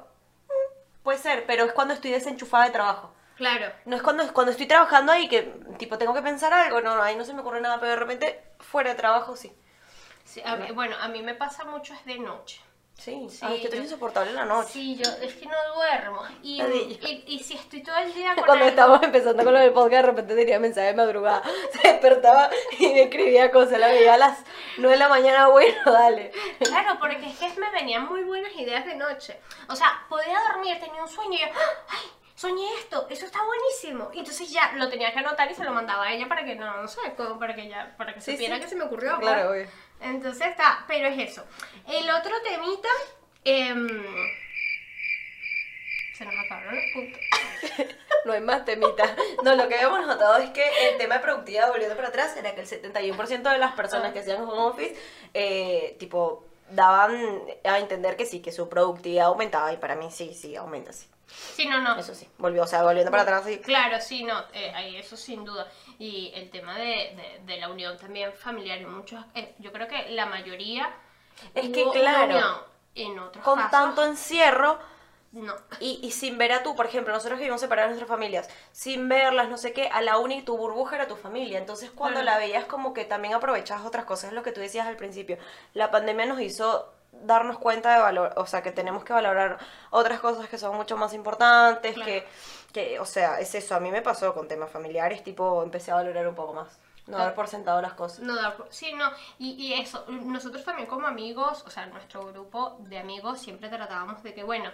"Mm, 0.47 1.03
puede 1.03 1.17
ser, 1.19 1.45
pero 1.45 1.65
es 1.65 1.71
cuando 1.73 1.93
estoy 1.93 2.09
desenchufada 2.11 2.65
de 2.65 2.71
trabajo. 2.71 3.11
Claro. 3.35 3.71
No 3.85 3.95
es 3.97 4.01
cuando, 4.01 4.31
cuando 4.33 4.51
estoy 4.51 4.65
trabajando 4.65 5.11
ahí 5.11 5.27
que, 5.27 5.41
tipo, 5.77 5.97
tengo 5.97 6.13
que 6.13 6.21
pensar 6.21 6.51
algo. 6.53 6.81
No, 6.81 6.95
no, 6.95 7.03
ahí 7.03 7.15
no 7.15 7.25
se 7.25 7.33
me 7.33 7.41
ocurre 7.41 7.61
nada, 7.61 7.79
pero 7.79 7.91
de 7.91 7.95
repente, 7.97 8.41
fuera 8.59 8.89
de 8.91 8.95
trabajo, 8.95 9.35
sí. 9.35 9.55
Sí, 10.25 10.41
a 10.43 10.55
mí- 10.57 10.71
bueno, 10.71 10.95
a 10.99 11.07
mí 11.07 11.21
me 11.21 11.35
pasa 11.35 11.63
mucho 11.63 11.93
es 11.93 12.03
de 12.05 12.19
noche. 12.19 12.61
Sí, 12.97 13.27
Sí, 13.29 13.39
Ay, 13.41 13.55
es 13.55 13.59
que 13.59 13.67
estoy 13.67 13.79
insoportable 13.81 14.29
en 14.29 14.37
la 14.37 14.45
noche. 14.45 14.69
Sí, 14.71 14.95
yo 14.95 15.03
es 15.21 15.33
que 15.35 15.45
no 15.47 15.55
duermo. 15.75 16.21
Y, 16.41 16.61
y, 16.61 17.23
y 17.27 17.39
si 17.43 17.55
estoy 17.55 17.83
todo 17.83 17.97
el 17.97 18.13
día 18.13 18.29
con 18.35 18.45
Cuando 18.45 18.63
algo- 18.63 18.69
estábamos 18.69 19.03
empezando 19.03 19.43
con 19.43 19.53
lo 19.53 19.59
del 19.59 19.73
podcast, 19.73 20.01
de 20.05 20.11
repente 20.11 20.33
tenía 20.35 20.59
mensaje 20.61 20.87
de 20.87 20.93
madrugada. 20.93 21.43
Se 21.73 21.89
despertaba 21.89 22.49
y 22.79 22.87
me 22.93 23.03
escribía 23.03 23.51
cosas. 23.51 23.79
La 23.79 23.87
veía 23.87 24.13
a 24.13 24.17
las 24.17 24.39
9 24.77 24.93
de 24.93 24.97
la 24.99 25.09
mañana. 25.09 25.49
Bueno, 25.51 25.75
dale. 25.91 26.31
Claro, 26.59 26.97
porque 26.99 27.27
es 27.27 27.37
que 27.37 27.59
me 27.59 27.69
venían 27.71 28.05
muy 28.07 28.23
buenas 28.23 28.55
ideas 28.55 28.85
de 28.85 28.95
noche. 28.95 29.41
O 29.67 29.75
sea, 29.75 30.05
podía 30.07 30.39
dormir, 30.53 30.79
tenía 30.79 31.01
un 31.03 31.09
sueño 31.09 31.33
y 31.33 31.41
yo, 31.41 31.47
¡ay! 31.89 31.99
Soñé 32.35 32.65
esto, 32.79 33.07
eso 33.09 33.25
está 33.25 33.39
buenísimo. 33.43 34.09
Y 34.13 34.19
entonces 34.19 34.49
ya 34.51 34.71
lo 34.73 34.89
tenía 34.89 35.11
que 35.13 35.19
anotar 35.19 35.49
y 35.51 35.55
se 35.55 35.63
lo 35.65 35.71
mandaba 35.71 36.05
a 36.05 36.13
ella 36.13 36.27
para 36.29 36.43
que 36.45 36.55
no, 36.55 36.81
no 36.81 36.87
sé, 36.87 36.99
para 37.39 37.55
que 37.55 37.63
ella, 37.63 37.93
para 37.97 38.13
que 38.13 38.19
Sí, 38.21 38.31
supiera 38.33 38.55
sí. 38.57 38.61
que 38.63 38.67
se 38.69 38.75
me 38.75 38.83
ocurrió. 38.85 39.17
Claro, 39.19 39.51
obvio. 39.51 39.67
Entonces 40.01 40.47
está, 40.47 40.83
pero 40.87 41.07
es 41.07 41.31
eso. 41.31 41.45
El 41.87 42.09
otro 42.09 42.33
temita, 42.41 42.89
em, 43.43 43.87
se 46.17 46.25
nos 46.25 46.33
acabaron 46.45 46.75
los 46.75 46.83
puntos. 46.93 47.21
No 48.25 48.33
hay 48.33 48.41
más 48.41 48.65
temita. 48.65 49.15
No, 49.43 49.55
lo 49.55 49.67
que 49.67 49.75
habíamos 49.75 50.07
notado 50.07 50.37
es 50.37 50.49
que 50.49 50.63
el 50.89 50.97
tema 50.97 51.15
de 51.15 51.21
productividad, 51.21 51.69
volviendo 51.69 51.95
para 51.95 52.07
atrás, 52.07 52.35
era 52.35 52.55
que 52.55 52.61
el 52.61 52.67
71% 52.67 53.51
de 53.51 53.57
las 53.59 53.73
personas 53.73 54.13
que 54.13 54.19
hacían 54.19 54.41
home 54.41 54.63
office, 54.63 54.95
eh, 55.35 55.95
tipo, 55.99 56.43
daban 56.71 57.43
a 57.63 57.77
entender 57.77 58.17
que 58.17 58.25
sí, 58.25 58.41
que 58.41 58.51
su 58.51 58.67
productividad 58.67 59.27
aumentaba. 59.27 59.71
Y 59.73 59.77
para 59.77 59.95
mí 59.95 60.09
sí, 60.09 60.33
sí, 60.33 60.55
aumenta, 60.55 60.91
sí. 60.91 61.05
Sí, 61.27 61.67
no, 61.67 61.79
no. 61.81 61.97
Eso 61.99 62.15
sí, 62.15 62.27
volvió, 62.39 62.63
o 62.63 62.67
sea, 62.67 62.81
volviendo 62.81 63.11
para 63.11 63.23
atrás, 63.23 63.43
sí. 63.45 63.59
Claro, 63.59 64.01
sí, 64.01 64.23
no, 64.23 64.43
eh, 64.53 64.97
eso 64.97 65.17
sin 65.17 65.45
duda. 65.45 65.67
Y 65.99 66.31
el 66.35 66.49
tema 66.49 66.75
de, 66.77 67.15
de, 67.15 67.41
de 67.45 67.57
la 67.57 67.69
unión 67.69 67.97
también 67.97 68.33
familiar, 68.33 68.79
y 68.81 68.85
muchos, 68.85 69.23
eh, 69.33 69.55
yo 69.59 69.71
creo 69.71 69.87
que 69.87 70.09
la 70.11 70.25
mayoría 70.25 70.89
Es 71.53 71.69
que 71.69 71.83
claro, 71.91 72.25
unión. 72.35 72.55
En 72.95 73.19
otros 73.19 73.43
Con 73.43 73.55
casos, 73.55 73.71
tanto 73.71 74.03
encierro, 74.05 74.79
No. 75.31 75.53
Y, 75.79 75.99
y 76.01 76.11
sin 76.11 76.37
ver 76.37 76.53
a 76.53 76.63
tú, 76.63 76.75
por 76.75 76.85
ejemplo, 76.85 77.13
nosotros 77.13 77.39
vivimos 77.39 77.59
separados 77.59 77.89
de 77.89 77.95
nuestras 77.97 78.07
familias, 78.09 78.49
sin 78.71 79.09
verlas, 79.09 79.49
no 79.49 79.57
sé 79.57 79.73
qué, 79.73 79.89
a 79.89 80.01
la 80.01 80.17
uni 80.17 80.41
tu 80.43 80.57
burbuja 80.57 80.95
era 80.95 81.07
tu 81.07 81.17
familia. 81.17 81.57
Entonces 81.59 81.91
cuando 81.91 82.21
la 82.23 82.37
veías 82.37 82.65
como 82.65 82.93
que 82.93 83.03
también 83.05 83.33
aprovechabas 83.33 83.85
otras 83.85 84.05
cosas, 84.05 84.29
es 84.29 84.33
lo 84.33 84.43
que 84.43 84.53
tú 84.53 84.61
decías 84.61 84.87
al 84.87 84.95
principio. 84.95 85.37
La 85.73 85.91
pandemia 85.91 86.25
nos 86.25 86.39
hizo 86.39 86.93
darnos 87.11 87.57
cuenta 87.59 87.93
de 87.93 87.99
valor, 88.01 88.33
o 88.37 88.45
sea, 88.45 88.61
que 88.63 88.71
tenemos 88.71 89.03
que 89.03 89.11
valorar 89.13 89.57
otras 89.89 90.19
cosas 90.21 90.47
que 90.49 90.57
son 90.57 90.75
mucho 90.77 90.95
más 90.97 91.13
importantes, 91.13 91.95
Claro. 91.95 92.05
que, 92.05 92.27
que, 92.75 92.99
o 92.99 93.05
sea, 93.05 93.39
es 93.39 93.55
eso, 93.55 93.73
a 93.73 93.79
mí 93.79 93.89
me 93.89 94.01
pasó 94.01 94.33
con 94.33 94.49
temas 94.49 94.69
familiares, 94.69 95.23
tipo, 95.23 95.63
empecé 95.63 95.91
a 95.91 95.95
valorar 95.95 96.27
un 96.27 96.35
poco 96.35 96.53
más, 96.53 96.77
no 97.07 97.17
dar 97.17 97.33
por 97.33 97.47
sentado 97.47 97.81
las 97.81 97.93
cosas. 97.93 98.19
No 98.19 98.35
dar 98.35 98.57
por- 98.57 98.67
Sí, 98.69 98.91
no. 98.93 99.09
Y, 99.39 99.51
y 99.53 99.73
eso, 99.73 100.03
nosotros 100.09 100.63
también 100.65 100.87
como 100.87 101.07
amigos, 101.07 101.63
o 101.65 101.69
sea, 101.69 101.85
nuestro 101.85 102.25
grupo 102.27 102.75
de 102.81 102.99
amigos 102.99 103.39
siempre 103.39 103.69
tratábamos 103.69 104.21
de 104.23 104.33
que, 104.33 104.43
bueno, 104.43 104.69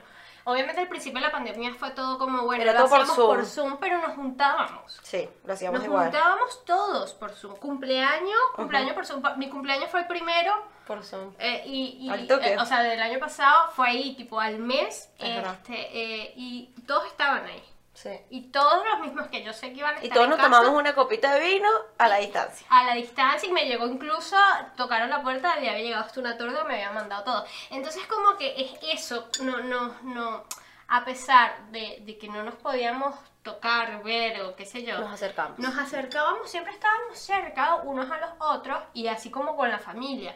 obviamente 0.46 0.82
al 0.82 0.88
principio 0.88 1.20
de 1.20 1.28
la 1.28 1.32
pandemia 1.32 1.76
fue 1.76 1.92
todo 1.92 2.18
como, 2.18 2.44
bueno, 2.44 2.64
Era 2.64 2.74
lo 2.74 2.80
todo 2.80 2.90
por 2.90 2.98
hacíamos 3.02 3.16
Zoom. 3.16 3.36
por 3.36 3.46
Zoom, 3.46 3.78
pero 3.80 3.98
nos 4.02 4.16
juntábamos. 4.16 5.00
Sí, 5.04 5.30
lo 5.44 5.54
hacíamos 5.54 5.80
Nos 5.82 5.88
igual. 5.88 6.04
juntábamos 6.06 6.66
todos 6.66 7.14
por 7.14 7.32
Zoom. 7.34 7.56
Cumpleaños, 7.58 8.40
cumpleaños 8.56 8.94
por 8.94 9.06
Zoom. 9.06 9.22
Mi 9.38 9.48
cumpleaños 9.50 9.92
fue 9.92 10.00
el 10.00 10.08
primero. 10.08 10.54
Por 10.88 11.04
Zoom. 11.04 11.34
eh, 11.38 11.62
y, 11.66 11.98
y, 12.02 12.10
Al 12.10 12.28
toque. 12.28 12.54
eh, 12.54 12.58
o 12.58 12.66
sea, 12.66 12.82
del 12.82 13.00
año 13.02 13.20
pasado 13.20 13.70
fue 13.76 13.90
ahí, 13.90 14.16
tipo 14.16 14.40
al 14.40 14.58
mes. 14.58 15.10
Es 15.20 15.46
este, 15.46 15.76
eh, 16.24 16.34
y 16.36 16.74
todos 16.88 17.06
estaban 17.06 17.46
ahí. 17.46 17.64
Sí. 18.02 18.10
Y 18.30 18.42
todos 18.52 18.84
los 18.86 19.00
mismos 19.02 19.28
que 19.28 19.44
yo 19.44 19.54
sé 19.54 19.72
que 19.74 19.80
iban 19.80 19.92
a 19.92 19.96
estar 19.96 20.06
Y 20.06 20.10
todos 20.10 20.24
en 20.24 20.30
nos 20.32 20.38
casa, 20.38 20.50
tomamos 20.50 20.80
una 20.80 20.96
copita 20.96 21.34
de 21.36 21.40
vino 21.42 21.70
a 21.98 22.08
la 22.08 22.18
distancia. 22.18 22.66
a 22.70 22.84
la 22.84 22.96
distancia 22.96 23.48
y 23.48 23.52
me 23.52 23.66
llegó 23.66 23.86
incluso, 23.88 24.36
tocaron 24.76 25.10
la 25.10 25.22
puerta 25.22 25.60
y 25.60 25.68
había 25.68 25.84
llegado 25.84 26.06
hasta 26.06 26.20
una 26.20 26.38
torta 26.38 26.64
me 26.64 26.76
había 26.76 26.92
mandado 26.92 27.24
todo. 27.24 27.46
Entonces 27.70 28.04
como 28.08 28.38
que 28.38 28.56
es 28.60 28.72
eso, 29.02 29.28
no, 29.44 29.58
no, 29.60 29.94
no, 30.04 30.44
a 30.88 31.06
pesar 31.06 31.68
de, 31.72 32.00
de 32.02 32.18
que 32.18 32.28
no 32.28 32.42
nos 32.44 32.56
podíamos 32.56 33.16
tocar, 33.44 34.04
ver 34.04 34.42
o 34.42 34.56
qué 34.56 34.66
sé 34.66 34.84
yo, 34.84 35.00
Nos 35.00 35.14
acercamos. 35.14 35.58
nos 35.60 35.78
acercábamos, 35.78 36.50
siempre 36.50 36.74
estábamos 36.74 37.18
cerca 37.20 37.76
unos 37.84 38.10
a 38.12 38.18
los 38.20 38.30
otros 38.40 38.80
y 38.94 39.08
así 39.08 39.30
como 39.32 39.56
con 39.56 39.70
la 39.70 39.80
familia. 39.80 40.36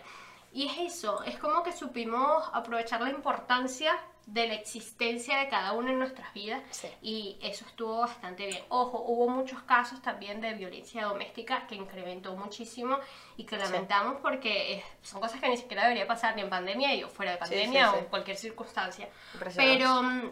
Y 0.52 0.68
es 0.68 0.94
eso, 0.94 1.22
es 1.24 1.38
como 1.38 1.64
que 1.64 1.72
supimos 1.74 2.50
aprovechar 2.54 3.02
la 3.02 3.10
importancia 3.10 3.96
de 4.28 4.48
la 4.48 4.56
existencia 4.56 5.38
de 5.38 5.48
cada 5.50 5.74
uno 5.74 5.90
en 5.92 6.00
nuestras 6.00 6.34
vidas 6.34 6.62
Sí. 6.72 6.88
y 7.04 7.38
eso 7.42 7.64
estuvo 7.66 8.00
bastante 8.00 8.48
bien. 8.48 8.64
Ojo, 8.70 9.04
hubo 9.06 9.28
muchos 9.30 9.62
casos 9.64 10.02
también 10.02 10.42
de 10.42 10.54
violencia 10.54 11.04
doméstica 11.06 11.68
que 11.68 11.76
incrementó 11.76 12.36
muchísimo 12.36 12.98
y 13.38 13.46
que 13.46 13.56
lamentamos 13.58 14.18
porque 14.24 14.74
eh, 14.74 14.84
son 15.04 15.22
cosas 15.22 15.40
que 15.40 15.48
ni 15.48 15.58
siquiera 15.58 15.84
debería 15.84 16.08
pasar 16.08 16.36
ni 16.36 16.42
en 16.42 16.50
pandemia 16.50 16.96
y 16.96 17.04
o 17.04 17.10
fuera 17.10 17.32
de 17.34 17.38
Sí, 17.38 17.42
pandemia 17.42 17.86
sí, 17.86 17.92
sí. 17.92 17.96
o 17.96 18.00
en 18.00 18.06
cualquier 18.06 18.38
circunstancia. 18.38 19.08
Pero 19.56 20.02
mm, 20.02 20.30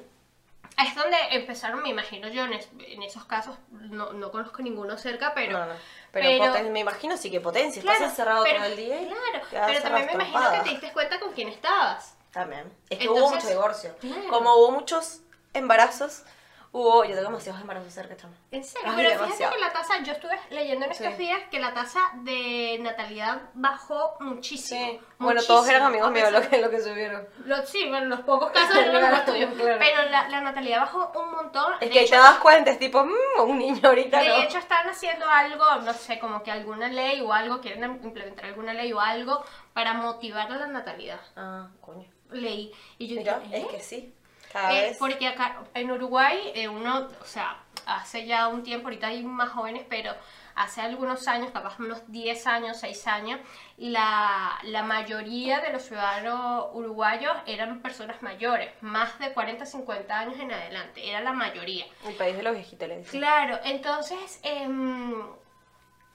es 0.88 0.96
donde 0.96 1.18
empezaron, 1.32 1.84
me 1.84 1.90
imagino 1.90 2.28
yo, 2.30 2.46
en, 2.46 2.54
es- 2.54 2.70
en 2.80 3.04
esos 3.04 3.26
casos, 3.26 3.56
no, 3.70 4.12
no 4.14 4.32
conozco 4.32 4.64
ninguno 4.64 4.98
cerca, 4.98 5.34
pero... 5.36 5.60
No, 5.60 5.66
no. 5.68 5.74
Pero, 6.12 6.70
me 6.72 6.80
imagino 6.80 7.16
sí 7.16 7.30
que 7.30 7.40
potencia. 7.42 7.82
Claro, 7.82 7.98
Estás 7.98 8.12
encerrado 8.12 8.44
pero- 8.44 8.58
todo 8.58 8.68
el 8.70 8.76
día. 8.76 9.02
y 9.04 9.06
Claro, 9.08 9.68
pero 9.68 9.82
también 9.84 10.08
me 10.08 10.14
imagino 10.14 10.52
que 10.52 10.60
te 10.62 10.70
diste 10.72 10.92
cuenta 10.94 11.20
con 11.20 11.32
quién 11.34 11.50
estabas. 11.50 12.18
También. 12.34 12.72
Es 12.90 12.98
que 12.98 13.06
Entonces, 13.06 13.24
hubo 13.24 13.36
mucho 13.36 13.48
divorcio. 13.48 13.96
claro. 14.02 14.28
Como 14.30 14.56
hubo 14.56 14.72
muchos 14.72 15.22
embarazos, 15.54 16.24
hubo. 16.72 17.04
Yo 17.04 17.12
tengo 17.14 17.30
demasiados 17.30 17.62
embarazos 17.62 17.94
cerca, 17.94 18.18
chamo. 18.18 18.34
En 18.50 18.64
serio, 18.64 18.88
Ay, 18.90 18.96
pero 18.98 19.10
demasiado. 19.12 19.38
fíjate 19.54 19.56
que 19.56 19.62
la 19.62 19.72
tasa, 19.74 20.04
yo 20.04 20.14
estuve 20.14 20.40
leyendo 20.50 20.86
en 20.86 20.92
estos 20.92 21.08
Sí. 21.14 21.18
días 21.20 21.40
que 21.52 21.60
la 21.60 21.74
tasa 21.76 22.00
de 22.24 22.78
natalidad 22.82 23.42
bajó 23.54 24.16
muchísimo. 24.20 25.00
Bueno, 25.20 25.42
todos 25.46 25.68
eran 25.70 25.84
muchísimo, 25.84 26.08
amigos 26.08 26.12
míos 26.12 26.28
pesar- 26.30 26.44
lo 26.44 26.50
que, 26.50 26.62
lo 26.62 26.70
que 26.72 26.82
subieron. 26.82 27.28
Lo- 27.46 27.64
sí, 27.68 27.88
bueno, 27.88 28.08
los 28.08 28.22
pocos 28.22 28.50
casos 28.52 28.76
eran 28.78 29.12
los 29.12 29.26
tuyos. 29.26 29.54
claro. 29.54 29.78
Pero 29.80 30.10
la, 30.10 30.28
la 30.30 30.42
natalidad 30.42 30.80
bajó 30.82 31.12
un 31.20 31.32
montón. 31.32 31.74
Es 31.76 31.80
de 31.82 31.90
que 31.92 32.00
ahí 32.00 32.06
hecho, 32.06 32.16
te 32.16 32.22
das 32.22 32.38
cuenta, 32.40 32.72
es 32.72 32.80
tipo, 32.80 33.04
mmm, 33.06 33.42
un 33.48 33.58
niño 33.60 33.88
ahorita 33.88 34.20
de 34.20 34.30
no. 34.30 34.36
hecho, 34.38 34.58
están 34.58 34.90
haciendo 34.90 35.30
algo, 35.30 35.64
no 35.84 35.94
sé, 35.94 36.18
como 36.18 36.42
que 36.42 36.52
alguna 36.52 36.88
ley 36.88 37.22
o 37.22 37.32
algo, 37.32 37.62
quieren 37.62 37.84
implementar 38.04 38.46
alguna 38.46 38.74
ley 38.74 38.92
o 38.92 39.00
algo 39.00 39.44
para 39.74 39.94
motivar 39.94 40.52
a 40.52 40.58
la 40.58 40.68
natalidad. 40.68 41.20
Ah, 41.36 41.68
coño. 41.82 42.10
Leí. 42.32 42.72
Y 42.98 43.08
yo 43.08 43.16
Mira, 43.18 43.40
dije, 43.40 43.58
es 43.58 43.64
¿eh? 43.64 43.68
que 43.72 43.80
sí. 43.82 44.14
Cada 44.52 44.72
Eh, 44.74 44.82
vez. 44.90 44.98
porque 45.00 45.28
acá 45.28 45.64
en 45.74 45.92
Uruguay 45.92 46.52
eh, 46.54 46.68
uno, 46.68 47.08
o 47.22 47.26
sea, 47.26 47.58
hace 47.88 48.26
ya 48.26 48.48
un 48.48 48.64
tiempo, 48.64 48.88
ahorita 48.88 49.08
hay 49.08 49.24
más 49.24 49.50
jóvenes, 49.50 49.84
pero 49.90 50.14
hace 50.56 50.82
algunos 50.82 51.28
años, 51.28 51.50
capaz 51.52 51.80
unos 51.80 52.04
10 52.12 52.46
años, 52.46 52.78
6 52.80 53.08
años, 53.08 53.40
la, 53.78 54.60
la 54.64 54.84
mayoría 54.84 55.60
de 55.62 55.72
los 55.72 55.82
ciudadanos 55.82 56.68
uruguayos 56.74 57.36
eran 57.48 57.82
personas 57.82 58.22
mayores, 58.22 58.72
más 58.82 59.18
de 59.18 59.34
40, 59.34 59.66
50 59.66 60.20
años 60.20 60.40
en 60.40 60.52
adelante, 60.52 61.10
era 61.10 61.22
la 61.22 61.34
mayoría. 61.34 61.86
El 62.06 62.14
país 62.14 62.38
de 62.38 62.44
los 62.44 62.56
dicen. 62.56 63.04
Claro, 63.10 63.60
entonces 63.64 64.40
em, 64.44 65.16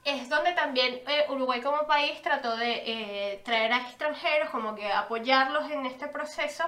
es 0.09 0.29
donde 0.29 0.53
también 0.53 1.01
eh, 1.07 1.27
Uruguay 1.29 1.61
como 1.61 1.87
país 1.87 2.21
trató 2.23 2.57
de 2.57 2.83
eh, 2.87 3.43
traer 3.45 3.73
a 3.73 3.83
extranjeros, 3.83 4.49
como 4.51 4.75
que 4.75 4.91
apoyarlos 4.91 5.71
en 5.71 5.85
este 5.87 6.09
proceso, 6.09 6.65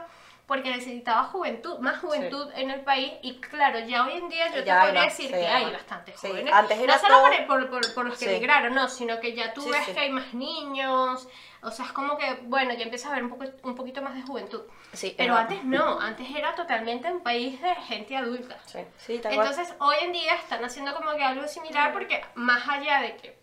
porque 0.51 0.69
necesitaba 0.69 1.23
juventud, 1.29 1.79
más 1.79 2.01
juventud 2.01 2.51
en 2.57 2.73
el 2.73 2.81
país. 2.81 3.13
Y 3.23 3.39
claro, 3.41 3.79
ya 3.79 4.05
hoy 4.05 4.15
en 4.15 4.29
día 4.29 4.49
yo 4.49 4.65
Ya 4.65 4.81
te 4.81 4.87
podría 4.87 5.03
decir 5.05 5.27
sí, 5.29 5.33
que 5.33 5.47
hay 5.47 5.63
más. 5.63 5.75
bastantes 5.75 6.19
Sí, 6.21 6.27
jóvenes. 6.27 6.53
antes 6.53 6.77
era 6.77 6.95
no 6.97 7.01
solo 7.01 7.15
todo- 7.21 7.47
por, 7.47 7.47
por- 7.47 7.71
por- 7.71 7.95
por 7.95 8.07
los 8.07 8.19
que 8.19 8.25
Sí. 8.25 8.31
emigraron, 8.33 8.75
no, 8.75 8.89
sino 8.89 9.21
que 9.21 9.33
ya 9.37 9.55
tú 9.55 9.61
Sí, 9.63 9.71
ves 9.71 9.85
sí. 9.87 9.93
que 9.93 10.01
hay 10.01 10.11
más 10.11 10.35
niños. 10.35 11.29
O 11.63 11.71
sea, 11.71 11.85
es 11.87 11.93
como 11.93 12.19
que, 12.19 12.41
bueno, 12.43 12.75
ya 12.75 12.83
empieza 12.83 13.07
a 13.07 13.13
haber 13.13 13.23
un, 13.23 13.31
poco, 13.31 13.45
un 13.63 13.77
poquito 13.77 14.03
más 14.03 14.13
de 14.17 14.23
juventud. 14.23 14.63
Sí, 14.93 15.15
Pero 15.17 15.37
antes 15.37 15.63
no, 15.63 16.01
antes 16.01 16.27
era 16.35 16.57
totalmente 16.57 17.07
un 17.13 17.21
país 17.23 17.63
de 17.63 17.73
gente 17.77 18.17
adulta. 18.17 18.59
Sí, 18.67 18.81
sí, 18.99 19.21
cual. 19.21 19.35
Entonces, 19.35 19.73
hoy 19.79 19.99
en 20.03 20.11
día 20.13 20.35
están 20.35 20.65
haciendo 20.65 20.97
como 20.97 21.13
que 21.13 21.23
algo 21.23 21.47
similar 21.47 21.93
porque 21.93 22.25
más 22.35 22.69
allá 22.69 23.03
de 23.03 23.17
que 23.19 23.39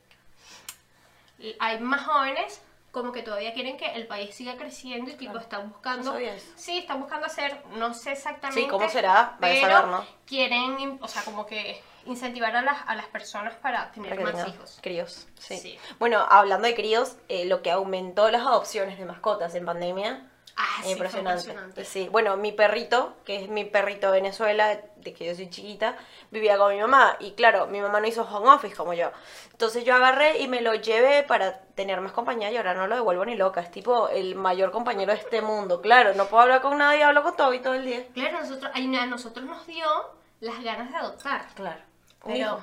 hay 1.60 1.80
más 1.80 2.06
jóvenes, 2.06 2.62
como 2.92 3.12
que 3.12 3.22
todavía 3.22 3.54
quieren 3.54 3.78
que 3.78 3.86
el 3.94 4.08
país 4.08 4.34
siga 4.34 4.56
creciendo 4.58 5.12
y 5.12 5.16
tipo 5.16 5.38
están 5.38 5.70
buscando... 5.70 6.18
Sí, 6.56 6.80
están 6.80 7.00
buscando 7.00 7.26
hacer, 7.28 7.62
no 7.76 7.94
sé 7.94 8.14
exactamente... 8.14 8.62
Sí, 8.62 8.68
¿cómo 8.68 8.90
será? 8.90 9.38
Vaya 9.40 9.60
a 9.60 9.68
pero 9.68 9.78
saber, 9.78 9.92
¿no? 9.92 10.06
quieren, 10.26 11.00
o 11.02 11.08
sea, 11.08 11.24
como 11.24 11.46
que 11.46 11.82
incentivar 12.06 12.56
a 12.56 12.62
las, 12.62 12.78
a 12.88 12.96
las 12.96 13.06
personas 13.08 13.54
para 13.56 13.92
tener 13.92 14.16
Para 14.16 14.32
más 14.32 14.48
hijos. 14.48 14.80
Críos, 14.82 15.28
sí. 15.38 15.58
Sí. 15.58 15.80
Bueno, 16.00 16.26
hablando 16.30 16.68
de 16.68 16.76
críos, 16.76 17.18
eh, 17.28 17.46
lo 17.46 17.62
que 17.62 17.72
aumentó 17.72 18.32
las 18.32 18.42
adopciones 18.42 18.98
de 18.98 19.06
mascotas 19.06 19.54
en 19.56 19.66
pandemia, 19.66 20.32
Ah, 20.60 20.78
sí, 20.78 20.84
fue 20.84 20.92
impresionante. 20.94 21.42
impresionante. 21.42 21.86
Sí, 21.86 22.10
bueno, 22.10 22.36
mi 22.36 22.52
perrito, 22.52 23.16
que 23.26 23.44
es 23.44 23.48
mi 23.50 23.64
perrito 23.64 24.08
de 24.08 24.14
Venezuela, 24.14 24.82
que 25.14 25.26
yo 25.26 25.36
soy 25.36 25.50
chiquita, 25.50 25.98
vivía 26.32 26.58
con 26.58 26.74
mi 26.74 26.80
mamá. 26.80 27.18
Y 27.20 27.32
claro, 27.32 27.68
mi 27.68 27.82
mamá 27.82 28.00
no 28.00 28.08
hizo 28.08 28.24
home 28.24 28.50
office 28.50 28.76
como 28.76 28.94
yo. 28.94 29.12
Entonces 29.52 29.84
yo 29.84 29.96
agarré 29.96 30.40
y 30.40 30.48
me 30.48 30.62
lo 30.62 30.76
llevé 30.76 31.24
para 31.24 31.60
tener 31.76 32.00
más 32.02 32.12
compañía 32.12 32.52
y 32.52 32.58
ahora 32.58 32.74
no 32.74 32.88
lo 32.88 32.96
devuelvo 32.96 33.26
ni 33.26 33.36
loca. 33.36 33.62
Es 33.62 33.72
tipo 33.72 34.10
el 34.10 34.36
mayor 34.36 34.72
compañero 34.72 35.14
de 35.14 35.20
este 35.20 35.42
mundo. 35.42 35.82
Claro, 35.82 36.14
no 36.14 36.28
puedo 36.28 36.44
hablar 36.44 36.62
con 36.62 36.78
nadie, 36.78 37.04
hablo 37.04 37.24
con 37.24 37.36
Toby 37.36 37.60
todo 37.60 37.74
el 37.74 37.86
día. 37.86 38.06
Claro, 38.14 38.40
nosotros, 38.42 38.72
a 38.74 39.06
nosotros 39.06 39.46
nos 39.46 39.66
dio 39.66 39.88
las 40.40 40.64
ganas 40.64 40.92
de 40.92 40.98
adoptar. 40.98 41.48
Claro. 41.56 41.82
Pero, 42.26 42.62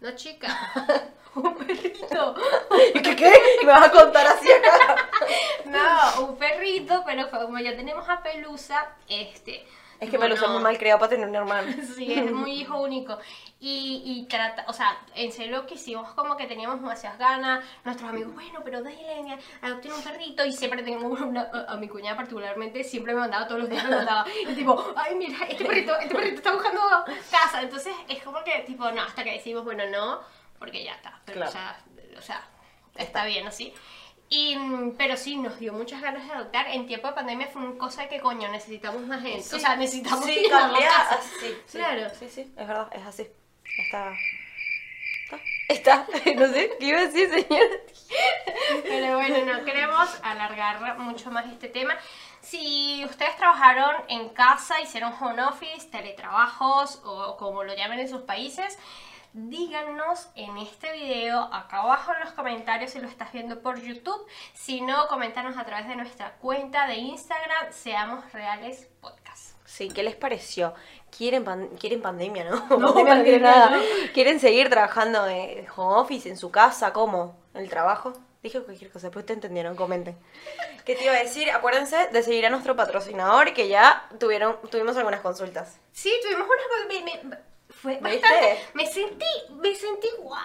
no 0.00 0.10
chica, 0.16 0.48
un 1.34 1.54
perrito. 1.56 2.34
¿Y 2.94 3.02
qué 3.02 3.16
qué? 3.16 3.32
¿Y 3.62 3.66
me 3.66 3.72
vas 3.72 3.86
a 3.86 3.90
contar 3.90 4.26
así 4.26 4.50
acá? 4.50 5.08
No, 5.66 6.26
un 6.26 6.36
perrito, 6.38 7.02
pero 7.04 7.30
como 7.30 7.58
ya 7.58 7.76
tenemos 7.76 8.08
a 8.08 8.22
Pelusa, 8.22 8.96
este... 9.08 9.66
Es 10.00 10.10
que 10.10 10.18
me 10.18 10.28
lo 10.28 10.36
bueno, 10.36 10.52
muy 10.54 10.62
mal 10.62 10.78
criado 10.78 11.00
para 11.00 11.10
tener 11.10 11.28
un 11.28 11.34
hermano. 11.34 11.72
Sí, 11.96 12.12
es 12.12 12.30
muy 12.30 12.52
hijo 12.52 12.80
único. 12.80 13.18
Y, 13.60 14.02
y 14.04 14.26
trata, 14.28 14.64
o 14.68 14.72
sea, 14.72 14.96
en 15.16 15.32
serio 15.32 15.66
que 15.66 15.74
hicimos 15.74 16.08
como 16.12 16.36
que 16.36 16.46
teníamos 16.46 16.80
demasiadas 16.80 17.18
ganas. 17.18 17.64
Nuestros 17.84 18.08
amigos, 18.10 18.32
bueno, 18.34 18.60
pero 18.64 18.82
dale, 18.82 19.38
adopten 19.60 19.92
un 19.92 20.02
perrito. 20.02 20.44
Y 20.44 20.52
siempre 20.52 20.82
teníamos 20.84 21.20
una, 21.20 21.42
a, 21.52 21.72
a 21.72 21.76
mi 21.76 21.88
cuñada 21.88 22.16
particularmente, 22.16 22.84
siempre 22.84 23.12
me 23.14 23.20
mandaba 23.20 23.48
todos 23.48 23.62
los 23.62 23.70
días, 23.70 23.82
me 23.84 23.96
mandaba. 23.96 24.24
Y 24.48 24.54
tipo, 24.54 24.92
ay, 24.96 25.16
mira, 25.16 25.38
este 25.48 25.64
perrito, 25.64 25.98
este 25.98 26.14
perrito 26.14 26.36
está 26.36 26.52
buscando 26.52 26.80
casa. 27.30 27.62
Entonces 27.62 27.94
es 28.08 28.22
como 28.22 28.44
que, 28.44 28.60
tipo, 28.60 28.88
no, 28.92 29.02
hasta 29.02 29.24
que 29.24 29.32
decimos, 29.32 29.64
bueno, 29.64 29.82
no, 29.90 30.20
porque 30.60 30.84
ya 30.84 30.92
está. 30.94 31.20
Pero, 31.24 31.38
Claro. 31.38 31.50
sea, 31.52 31.80
o 32.16 32.22
sea, 32.22 32.46
está 32.94 33.24
bien 33.24 33.46
así. 33.48 33.74
Y, 34.30 34.56
mm, 34.56 34.96
pero 34.98 35.16
sí, 35.16 35.36
nos 35.36 35.58
dio 35.58 35.72
muchas 35.72 36.02
ganas 36.02 36.26
de 36.26 36.32
adoptar. 36.32 36.68
En 36.68 36.86
tiempo 36.86 37.08
de 37.08 37.14
pandemia 37.14 37.46
fue 37.46 37.62
una 37.62 37.78
cosa 37.78 38.02
de 38.02 38.08
que, 38.08 38.20
coño, 38.20 38.50
necesitamos 38.50 39.06
más 39.06 39.22
gente. 39.22 39.56
o 39.56 39.58
sea, 39.58 39.76
necesitamos 39.76 40.24
sí, 40.24 40.46
cambiar, 40.50 41.20
sí, 41.22 41.54
sí, 41.66 41.78
Claro. 41.78 42.10
Sí, 42.18 42.28
sí, 42.28 42.40
es 42.40 42.66
verdad, 42.68 42.88
es 42.92 43.06
así. 43.06 43.26
Está. 43.78 44.12
Está. 45.24 45.40
Está. 45.68 46.06
No 46.36 46.46
sé, 46.48 46.70
¿qué 46.78 46.86
iba 46.86 46.98
a 46.98 47.06
decir, 47.06 47.30
señora? 47.30 47.76
Pero 48.82 49.16
bueno, 49.16 49.54
no 49.54 49.64
queremos 49.64 50.08
alargar 50.22 50.98
mucho 50.98 51.30
más 51.30 51.46
este 51.46 51.68
tema. 51.68 51.96
Si 52.40 53.04
ustedes 53.04 53.36
trabajaron 53.36 53.94
en 54.08 54.30
casa, 54.30 54.80
hicieron 54.80 55.12
home 55.20 55.42
office, 55.42 55.88
teletrabajos 55.90 57.00
o 57.04 57.36
como 57.36 57.64
lo 57.64 57.74
llamen 57.74 58.00
en 58.00 58.08
sus 58.08 58.22
países, 58.22 58.78
díganos 59.48 60.28
en 60.34 60.58
este 60.58 60.92
video 60.92 61.38
acá 61.52 61.78
abajo 61.82 62.12
en 62.12 62.20
los 62.20 62.32
comentarios 62.32 62.90
si 62.90 62.98
lo 63.00 63.06
estás 63.08 63.32
viendo 63.32 63.60
por 63.62 63.80
YouTube. 63.80 64.26
Si 64.52 64.80
no, 64.80 65.06
coméntanos 65.08 65.56
a 65.56 65.64
través 65.64 65.86
de 65.86 65.94
nuestra 65.96 66.32
cuenta 66.38 66.86
de 66.88 66.96
Instagram, 66.96 67.72
Seamos 67.72 68.30
Reales 68.32 68.88
Podcast. 69.00 69.52
Sí, 69.64 69.90
¿qué 69.90 70.02
les 70.02 70.16
pareció? 70.16 70.74
¿Quieren, 71.16 71.44
pan- 71.44 71.68
quieren 71.78 72.02
pandemia, 72.02 72.44
no? 72.44 72.56
No, 72.78 72.92
pandemia 72.94 73.14
no 73.14 73.22
quieren 73.22 73.42
pandemia 73.42 73.50
nada. 73.50 73.70
no. 73.76 73.82
¿Quieren 74.12 74.40
seguir 74.40 74.68
trabajando 74.70 75.22
de 75.24 75.66
home 75.76 76.00
office 76.00 76.28
en 76.28 76.36
su 76.36 76.50
casa? 76.50 76.92
¿Cómo? 76.92 77.36
¿El 77.54 77.68
trabajo? 77.70 78.12
Dije 78.42 78.60
cualquier 78.62 78.90
cosa, 78.90 79.08
después 79.08 79.26
te 79.26 79.32
entendieron, 79.34 79.76
comenten. 79.76 80.16
¿Qué 80.84 80.94
te 80.94 81.04
iba 81.04 81.12
a 81.12 81.18
decir? 81.18 81.50
Acuérdense 81.50 82.08
de 82.08 82.22
seguir 82.22 82.46
a 82.46 82.50
nuestro 82.50 82.76
patrocinador 82.76 83.52
que 83.52 83.68
ya 83.68 84.08
tuvieron, 84.18 84.56
tuvimos 84.70 84.96
algunas 84.96 85.20
consultas. 85.20 85.78
Sí, 85.92 86.12
tuvimos 86.22 86.46
una... 86.48 87.38
fue 87.80 87.92
¿Viste? 88.00 88.08
bastante... 88.20 88.66
Me 88.74 88.86
sentí, 88.86 89.26
me 89.50 89.74
sentí, 89.74 90.08
wow, 90.22 90.36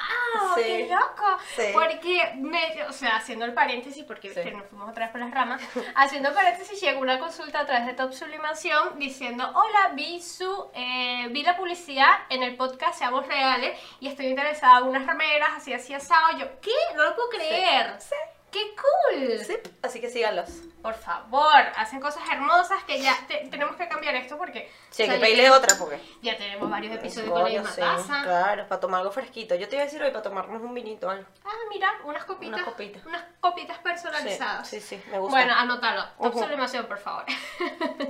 Sí. 0.55 0.61
qué 0.63 0.87
loco. 0.89 1.37
Sí. 1.55 1.63
Porque, 1.73 2.31
me, 2.37 2.83
o 2.87 2.91
sea, 2.91 3.17
haciendo 3.17 3.45
el 3.45 3.53
paréntesis, 3.53 4.03
porque 4.05 4.33
Sí. 4.33 4.51
nos 4.51 4.65
fuimos 4.67 4.89
otra 4.89 5.05
vez 5.05 5.11
por 5.11 5.21
las 5.21 5.31
ramas, 5.31 5.61
haciendo 5.95 6.29
el 6.29 6.35
paréntesis 6.35 6.79
llegó 6.81 6.99
una 7.01 7.19
consulta 7.19 7.59
a 7.61 7.65
través 7.65 7.85
de 7.87 7.93
Top 7.93 8.13
Sublimación 8.13 8.99
diciendo, 8.99 9.49
hola, 9.55 9.91
vi 9.93 10.21
su, 10.21 10.69
eh, 10.73 11.27
vi 11.31 11.43
la 11.43 11.57
publicidad 11.57 12.11
en 12.29 12.43
el 12.43 12.55
podcast 12.55 12.99
Seamos 12.99 13.27
Reales 13.27 13.77
y 13.99 14.07
estoy 14.07 14.27
interesada 14.27 14.79
en 14.79 14.83
unas 14.85 15.05
remeras, 15.05 15.49
así, 15.57 15.73
así, 15.73 15.93
asado. 15.93 16.37
Yo, 16.37 16.45
¿qué? 16.61 16.71
No 16.95 17.03
lo 17.03 17.15
puedo 17.15 17.29
creer. 17.29 17.95
Sí. 17.99 18.15
¡Qué 18.53 18.75
cool! 18.75 19.39
Sí, 19.39 19.57
así 19.81 19.99
que 19.99 20.09
síganlos. 20.09 20.49
Por 20.83 20.93
favor, 20.93 21.59
hacen 21.75 21.99
cosas 21.99 22.21
hermosas 22.31 22.83
que 22.83 23.01
ya 23.01 23.17
te- 23.27 23.47
tenemos 23.49 23.75
que 23.77 23.87
cambiar 23.87 24.13
esto 24.15 24.37
porque 24.37 24.69
Sí, 24.91 25.03
o 25.03 25.05
sea, 25.07 25.15
que 25.15 25.19
pedirle 25.21 25.49
otra 25.49 25.75
porque... 25.79 25.99
ya 26.21 26.37
tenemos 26.37 26.69
varios 26.69 26.93
episodios 26.95 27.31
con 27.31 27.43
la 27.43 27.49
misma 27.49 27.71
sí, 27.71 27.81
taza. 27.81 28.21
Claro, 28.23 28.67
para 28.67 28.79
tomar 28.81 28.99
algo 28.99 29.11
fresquito. 29.11 29.55
Yo 29.55 29.67
te 29.67 29.75
iba 29.75 29.81
a 29.81 29.85
decir 29.85 30.03
hoy 30.03 30.11
para 30.11 30.21
tomarnos 30.21 30.61
un 30.61 30.73
vinito 30.73 31.09
algo. 31.09 31.25
Ah, 31.45 31.49
mira, 31.69 31.91
unas 32.03 32.25
copitas. 32.25 32.53
Unas 32.53 32.65
copitas. 32.65 33.05
Unas 33.05 33.23
copitas 33.39 33.77
personalizadas. 33.79 34.67
Sí, 34.67 34.79
sí, 34.81 34.97
sí, 34.97 35.03
me 35.09 35.17
gusta. 35.19 35.35
Bueno, 35.37 35.53
anótalo. 35.55 36.03
Top 36.21 36.27
Ujú. 36.35 36.39
Sublimación, 36.43 36.85
por 36.85 36.99
favor. 36.99 37.25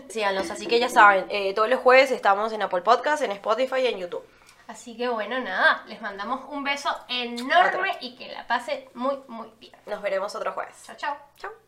Síganos, 0.09 0.49
así 0.51 0.67
que 0.67 0.79
ya 0.79 0.89
saben, 0.89 1.25
eh, 1.29 1.53
todos 1.53 1.69
los 1.69 1.79
jueves 1.79 2.11
estamos 2.11 2.51
en 2.53 2.61
Apple 2.63 2.81
Podcast, 2.81 3.23
en 3.23 3.31
Spotify 3.31 3.81
y 3.81 3.87
en 3.87 3.99
YouTube. 3.99 4.23
Así 4.67 4.95
que 4.95 5.09
bueno, 5.09 5.39
nada, 5.39 5.83
les 5.87 6.01
mandamos 6.01 6.45
un 6.49 6.63
beso 6.63 6.89
enorme 7.09 7.89
Otro. 7.89 7.97
y 8.01 8.15
que 8.15 8.29
la 8.29 8.47
pasen 8.47 8.85
muy, 8.93 9.17
muy 9.27 9.51
bien. 9.59 9.75
Nos 9.85 10.01
veremos 10.01 10.33
otro 10.35 10.53
jueves. 10.53 10.75
Chao, 10.85 10.95
chao. 10.95 11.17
Chao. 11.37 11.62